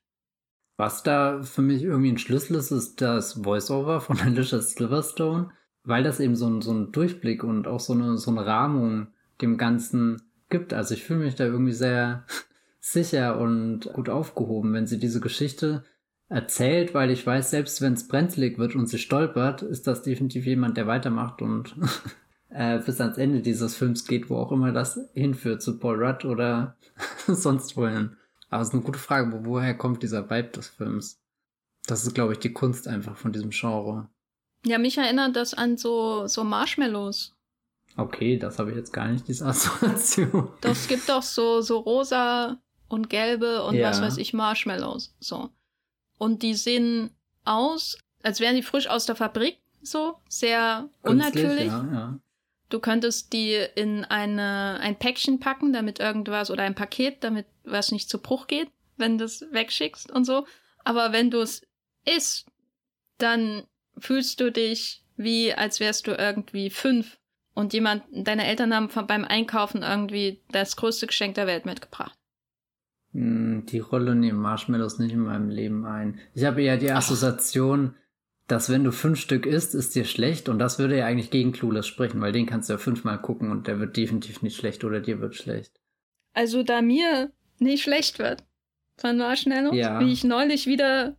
[0.77, 5.51] Was da für mich irgendwie ein Schlüssel ist, ist das Voiceover von Alicia Silverstone,
[5.83, 9.07] weil das eben so ein, so ein Durchblick und auch so eine, so eine Rahmung
[9.41, 10.73] dem Ganzen gibt.
[10.73, 12.25] Also ich fühle mich da irgendwie sehr
[12.79, 15.83] sicher und gut aufgehoben, wenn sie diese Geschichte
[16.29, 20.45] erzählt, weil ich weiß, selbst wenn es brenzlig wird und sie stolpert, ist das definitiv
[20.45, 21.75] jemand, der weitermacht und
[22.49, 26.25] äh, bis ans Ende dieses Films geht, wo auch immer das hinführt, zu Paul Rudd
[26.25, 26.75] oder
[27.27, 28.17] sonst wohin.
[28.49, 31.19] Aber es ist eine gute Frage, wo, woher kommt dieser Vibe des Films?
[31.85, 34.09] Das ist, glaube ich, die Kunst einfach von diesem Genre.
[34.65, 37.35] Ja, mich erinnert das an so, so Marshmallows.
[37.97, 40.49] Okay, das habe ich jetzt gar nicht, diese Assoziation.
[40.61, 42.57] Das gibt doch so, so rosa
[42.87, 43.89] und gelbe und ja.
[43.89, 45.15] was weiß ich, Marshmallows.
[45.19, 45.49] So.
[46.23, 47.11] Und die sehen
[47.43, 50.15] aus, als wären die frisch aus der Fabrik, so.
[50.29, 51.67] Sehr Künstlich, unnatürlich.
[51.67, 52.19] Ja, ja.
[52.69, 57.91] Du könntest die in eine, ein Päckchen packen, damit irgendwas, oder ein Paket, damit was
[57.91, 60.47] nicht zu Bruch geht, wenn du es wegschickst und so.
[60.85, 61.67] Aber wenn du es
[62.05, 62.47] isst,
[63.17, 63.63] dann
[63.97, 67.19] fühlst du dich wie, als wärst du irgendwie fünf
[67.53, 72.17] und jemand, deine Eltern haben beim Einkaufen irgendwie das größte Geschenk der Welt mitgebracht.
[73.13, 76.19] Hm, die Rolle nehmen Marshmallows nicht in meinem Leben ein.
[76.33, 77.95] Ich habe eher die Assoziation,
[78.47, 81.53] dass wenn du fünf Stück isst, ist dir schlecht und das würde ja eigentlich gegen
[81.53, 84.83] Clueless sprechen, weil den kannst du ja fünfmal gucken und der wird definitiv nicht schlecht
[84.83, 85.79] oder dir wird schlecht.
[86.33, 88.43] Also da mir nicht schlecht wird
[88.97, 89.99] von Marshmallows, ja.
[89.99, 91.15] wie ich neulich wieder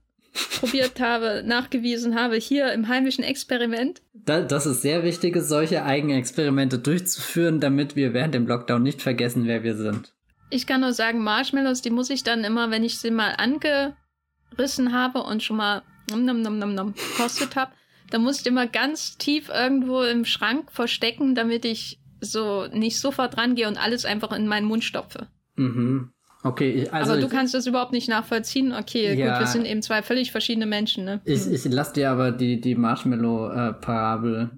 [0.59, 4.03] probiert habe, nachgewiesen habe, hier im heimischen Experiment.
[4.13, 9.47] Da, das ist sehr wichtig, solche Eigenexperimente durchzuführen, damit wir während dem Lockdown nicht vergessen,
[9.47, 10.13] wer wir sind.
[10.55, 14.93] Ich kann nur sagen, Marshmallows, die muss ich dann immer, wenn ich sie mal angerissen
[14.93, 17.73] habe und schon mal nom, nom, nom, nom, nom, gekostet habe,
[18.11, 23.37] da muss ich immer ganz tief irgendwo im Schrank verstecken, damit ich so nicht sofort
[23.37, 25.27] rangehe und alles einfach in meinen Mund stopfe.
[25.57, 26.11] Mhm.
[26.45, 27.13] Okay, also.
[27.13, 28.73] Aber du kannst das überhaupt nicht nachvollziehen.
[28.73, 31.21] Okay, ja, gut, wir sind eben zwei völlig verschiedene Menschen, ne?
[31.25, 34.51] Ich, ich lass dir aber die, die Marshmallow-Parabel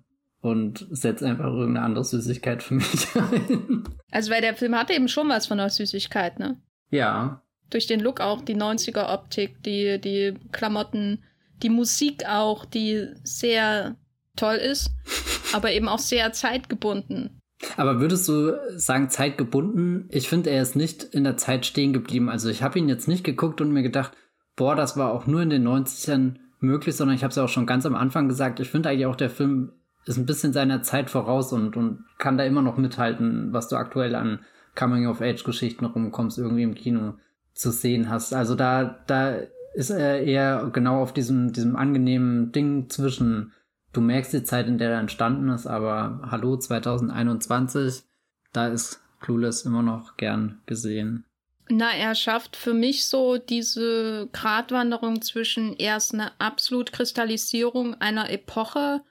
[0.46, 3.84] und setz einfach irgendeine andere Süßigkeit für mich ein.
[4.10, 6.60] Also, weil der Film hatte eben schon was von einer Süßigkeit, ne?
[6.90, 7.42] Ja.
[7.70, 11.24] Durch den Look auch, die 90er-Optik, die, die Klamotten,
[11.62, 13.96] die Musik auch, die sehr
[14.36, 14.92] toll ist,
[15.52, 17.40] aber eben auch sehr zeitgebunden.
[17.76, 20.08] Aber würdest du sagen, zeitgebunden?
[20.10, 22.28] Ich finde, er ist nicht in der Zeit stehen geblieben.
[22.28, 24.12] Also ich habe ihn jetzt nicht geguckt und mir gedacht,
[24.54, 27.48] boah, das war auch nur in den 90ern möglich, sondern ich habe es ja auch
[27.48, 29.72] schon ganz am Anfang gesagt, ich finde eigentlich auch, der Film
[30.06, 33.76] ist ein bisschen seiner Zeit voraus und, und kann da immer noch mithalten, was du
[33.76, 34.40] aktuell an
[34.76, 37.14] Coming-of-Age-Geschichten rumkommst, irgendwie im Kino
[37.54, 38.32] zu sehen hast.
[38.32, 39.38] Also da, da
[39.74, 43.52] ist er eher genau auf diesem, diesem angenehmen Ding zwischen,
[43.92, 48.04] du merkst die Zeit, in der er entstanden ist, aber hallo 2021,
[48.52, 51.24] da ist Clueless immer noch gern gesehen.
[51.68, 59.02] Na, er schafft für mich so diese Gratwanderung zwischen erst eine absolut Kristallisierung einer Epoche,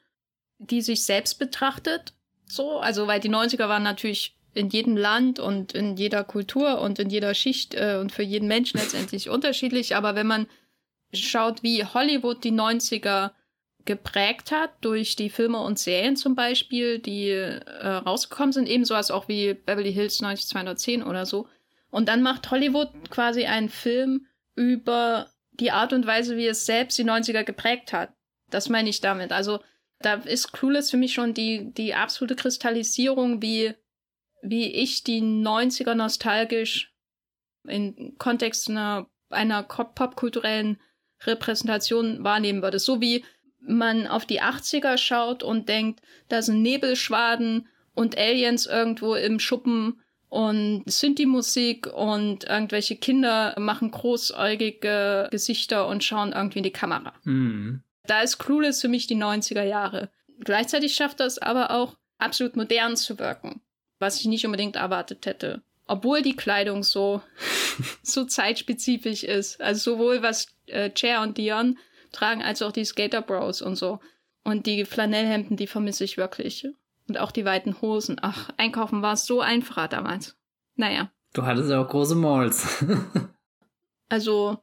[0.58, 2.14] die sich selbst betrachtet,
[2.48, 6.98] so, also weil die 90er waren natürlich in jedem Land und in jeder Kultur und
[7.00, 9.96] in jeder Schicht äh, und für jeden Menschen letztendlich unterschiedlich.
[9.96, 10.48] Aber wenn man
[11.14, 13.32] schaut, wie Hollywood die 90er
[13.84, 19.12] geprägt hat, durch die Filme und Serien zum Beispiel, die äh, rausgekommen sind, ebenso als
[19.12, 21.48] auch wie Beverly Hills 90210 oder so.
[21.92, 24.26] Und dann macht Hollywood quasi einen Film
[24.56, 28.14] über die Art und Weise, wie es selbst die 90er geprägt hat.
[28.50, 29.32] Das meine ich damit.
[29.32, 29.60] Also
[30.00, 33.74] da ist Clueless für mich schon die, die absolute Kristallisierung, wie
[34.50, 36.94] wie ich die 90er nostalgisch
[37.68, 40.80] im Kontext einer, einer popkulturellen
[41.24, 42.80] Repräsentation wahrnehmen würde.
[42.80, 43.26] So wie
[43.60, 50.02] man auf die 80er schaut und denkt, da sind Nebelschwaden und Aliens irgendwo im Schuppen
[50.30, 57.14] und Synthi-Musik und irgendwelche Kinder machen großäugige Gesichter und schauen irgendwie in die Kamera.
[57.24, 57.82] Mhm.
[58.08, 60.10] Da ist Clueless für mich die 90er Jahre.
[60.40, 63.62] Gleichzeitig schafft das aber auch absolut modern zu wirken,
[64.00, 65.62] was ich nicht unbedingt erwartet hätte.
[65.88, 67.22] Obwohl die Kleidung so,
[68.04, 69.62] so zeitspezifisch ist.
[69.62, 71.78] Also sowohl was äh, Cher und Dion
[72.12, 74.00] tragen, als auch die Skater Bros und so.
[74.44, 76.68] Und die Flanellhemden, die vermisse ich wirklich.
[77.08, 78.18] Und auch die weiten Hosen.
[78.22, 80.36] Ach, einkaufen war es so einfacher damals.
[80.76, 81.12] Naja.
[81.34, 82.84] Du hattest ja auch große Malls.
[84.10, 84.58] also,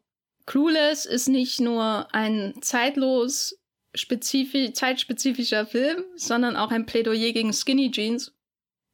[0.47, 3.59] Clueless ist nicht nur ein zeitlos
[3.95, 8.35] spezifisch, zeitspezifischer Film, sondern auch ein Plädoyer gegen Skinny Jeans.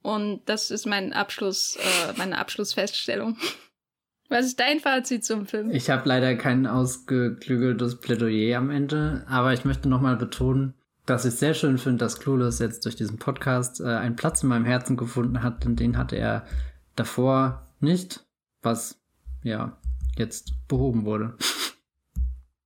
[0.02, 3.36] Und das ist mein Abschluss, äh, meine Abschlussfeststellung.
[4.28, 5.70] Was ist dein Fazit zum Film?
[5.70, 10.74] Ich habe leider kein ausgeklügeltes Plädoyer am Ende, aber ich möchte nochmal betonen,
[11.06, 14.50] dass ich sehr schön finde, dass Clueless jetzt durch diesen Podcast äh, einen Platz in
[14.50, 16.46] meinem Herzen gefunden hat, denn den hatte er
[16.94, 18.26] davor nicht,
[18.60, 19.00] was
[19.42, 19.78] ja
[20.18, 21.34] jetzt behoben wurde.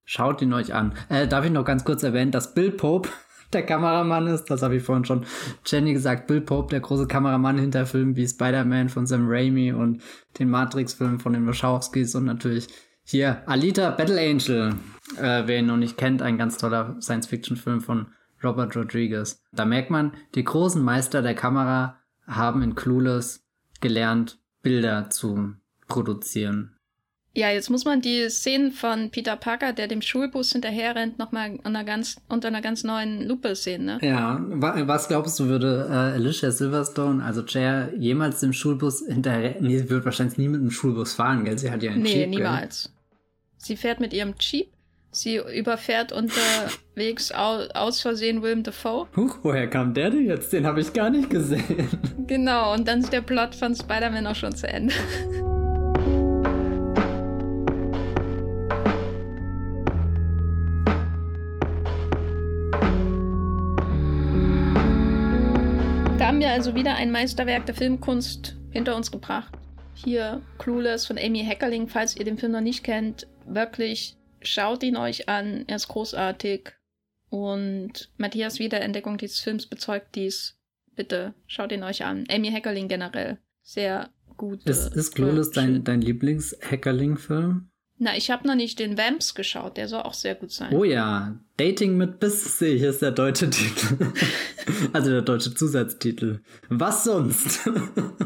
[0.04, 0.94] Schaut ihn euch an.
[1.08, 3.08] Äh, darf ich noch ganz kurz erwähnen, dass Bill Pope
[3.52, 4.46] der Kameramann ist.
[4.46, 5.24] Das habe ich vorhin schon
[5.64, 6.26] Jenny gesagt.
[6.26, 10.02] Bill Pope, der große Kameramann hinter Filmen wie Spider-Man von Sam Raimi und
[10.38, 12.68] den Matrix-Filmen von den Wachowskis und natürlich
[13.04, 14.74] hier Alita Battle Angel.
[15.18, 18.06] Äh, wer ihn noch nicht kennt, ein ganz toller Science-Fiction-Film von
[18.42, 19.40] Robert Rodriguez.
[19.52, 23.44] Da merkt man, die großen Meister der Kamera haben in Clueless
[23.80, 25.54] gelernt, Bilder zu
[25.88, 26.76] produzieren.
[27.34, 31.82] Ja, jetzt muss man die Szenen von Peter Parker, der dem Schulbus hinterherrennt, nochmal unter,
[31.82, 33.98] ganz, unter einer ganz neuen Lupe sehen, ne?
[34.02, 39.56] Ja, was glaubst du, würde äh, Alicia Silverstone, also Cher, jemals dem Schulbus hinterher...
[39.60, 41.58] Nee, sie wird wahrscheinlich nie mit dem Schulbus fahren, gell?
[41.58, 42.84] Sie hat ja einen nee, Jeep, Nee, niemals.
[42.84, 42.92] Gell?
[43.56, 44.68] Sie fährt mit ihrem Jeep,
[45.10, 49.06] sie überfährt unterwegs aus, aus Versehen Willem Dafoe.
[49.16, 50.52] Huch, woher kam der denn jetzt?
[50.52, 51.88] Den habe ich gar nicht gesehen.
[52.26, 54.94] Genau, und dann ist der Plot von Spider-Man auch schon zu Ende.
[66.42, 69.54] Wir also wieder ein Meisterwerk der Filmkunst hinter uns gebracht.
[69.94, 74.96] Hier Clueless von Amy Heckerling, falls ihr den Film noch nicht kennt, wirklich schaut ihn
[74.96, 76.72] euch an, er ist großartig.
[77.30, 80.58] Und Matthias Wiederentdeckung dieses Films bezeugt dies.
[80.96, 82.24] Bitte schaut ihn euch an.
[82.28, 84.64] Amy Heckerling generell, sehr gut.
[84.64, 87.70] Ist, ist Clueless dein, dein Lieblings-Heckerling-Film?
[88.02, 90.74] Na, ich habe noch nicht den Vamps geschaut, der soll auch sehr gut sein.
[90.74, 94.12] Oh ja, Dating mit Biss, sehe ich, ist der deutsche Titel.
[94.92, 96.40] also der deutsche Zusatztitel.
[96.68, 97.60] Was sonst?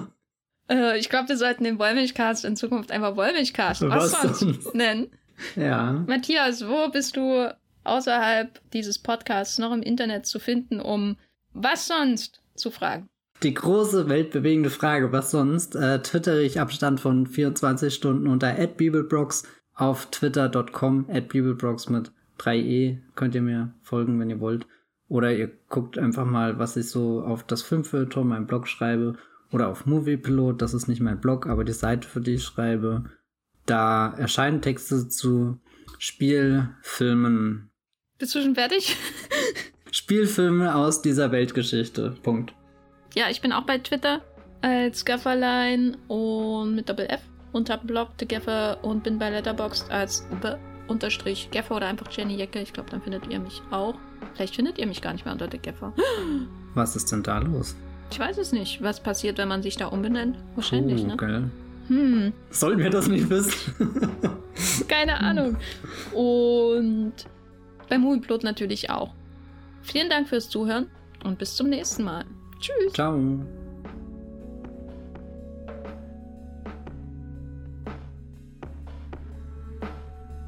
[0.71, 4.75] äh, ich glaube, wir sollten den Wollmilchcast in Zukunft einfach Wollmilchcast, was, was sonst, sonst
[4.75, 5.09] nennen.
[5.57, 6.03] Ja.
[6.07, 7.55] Matthias, wo bist du
[7.85, 11.19] außerhalb dieses Podcasts noch im Internet zu finden, um
[11.53, 13.11] was sonst zu fragen?
[13.43, 19.43] Die große weltbewegende Frage, was sonst, äh, twittere ich Abstand von 24 Stunden unter @bibelbrox
[19.77, 24.67] auf twitter.com @bibelbrox mit 3e könnt ihr mir folgen, wenn ihr wollt.
[25.09, 29.17] Oder ihr guckt einfach mal, was ich so auf das Filmfilter, mein Blog schreibe.
[29.53, 33.05] Oder auf Moviepilot, das ist nicht mein Blog, aber die Seite, für die ich schreibe.
[33.65, 35.61] Da erscheinen Texte zu
[35.99, 37.71] Spielfilmen.
[38.19, 38.97] Bist du schon fertig?
[39.93, 42.17] Spielfilme aus dieser Weltgeschichte.
[42.23, 42.55] Punkt.
[43.15, 44.23] Ja, ich bin auch bei Twitter
[44.63, 47.23] als Gafferlein und mit Doppel F
[47.57, 50.49] unter Blog The Gaffer und bin bei Letterboxd als B
[50.89, 52.61] unterstrich Gaffer oder einfach Jenny Jecke.
[52.61, 53.95] Ich glaube, dann findet ihr mich auch.
[54.35, 55.93] Vielleicht findet ihr mich gar nicht mehr unter The Gaffer.
[56.75, 57.75] Was ist denn da los?
[58.13, 58.83] Ich weiß es nicht.
[58.83, 60.37] Was passiert, wenn man sich da umbenennt?
[60.55, 61.17] Wahrscheinlich, oh, ne?
[61.17, 61.51] Geil.
[61.89, 62.33] Hm.
[62.51, 63.75] Sollten wir das nicht wissen?
[64.89, 65.57] Keine Ahnung.
[66.13, 67.15] Und
[67.89, 69.13] beim Movieplot natürlich auch.
[69.83, 70.89] Vielen Dank fürs Zuhören
[71.25, 72.25] und bis zum nächsten Mal.
[72.61, 72.93] Tschüss.
[72.93, 73.19] Ciao.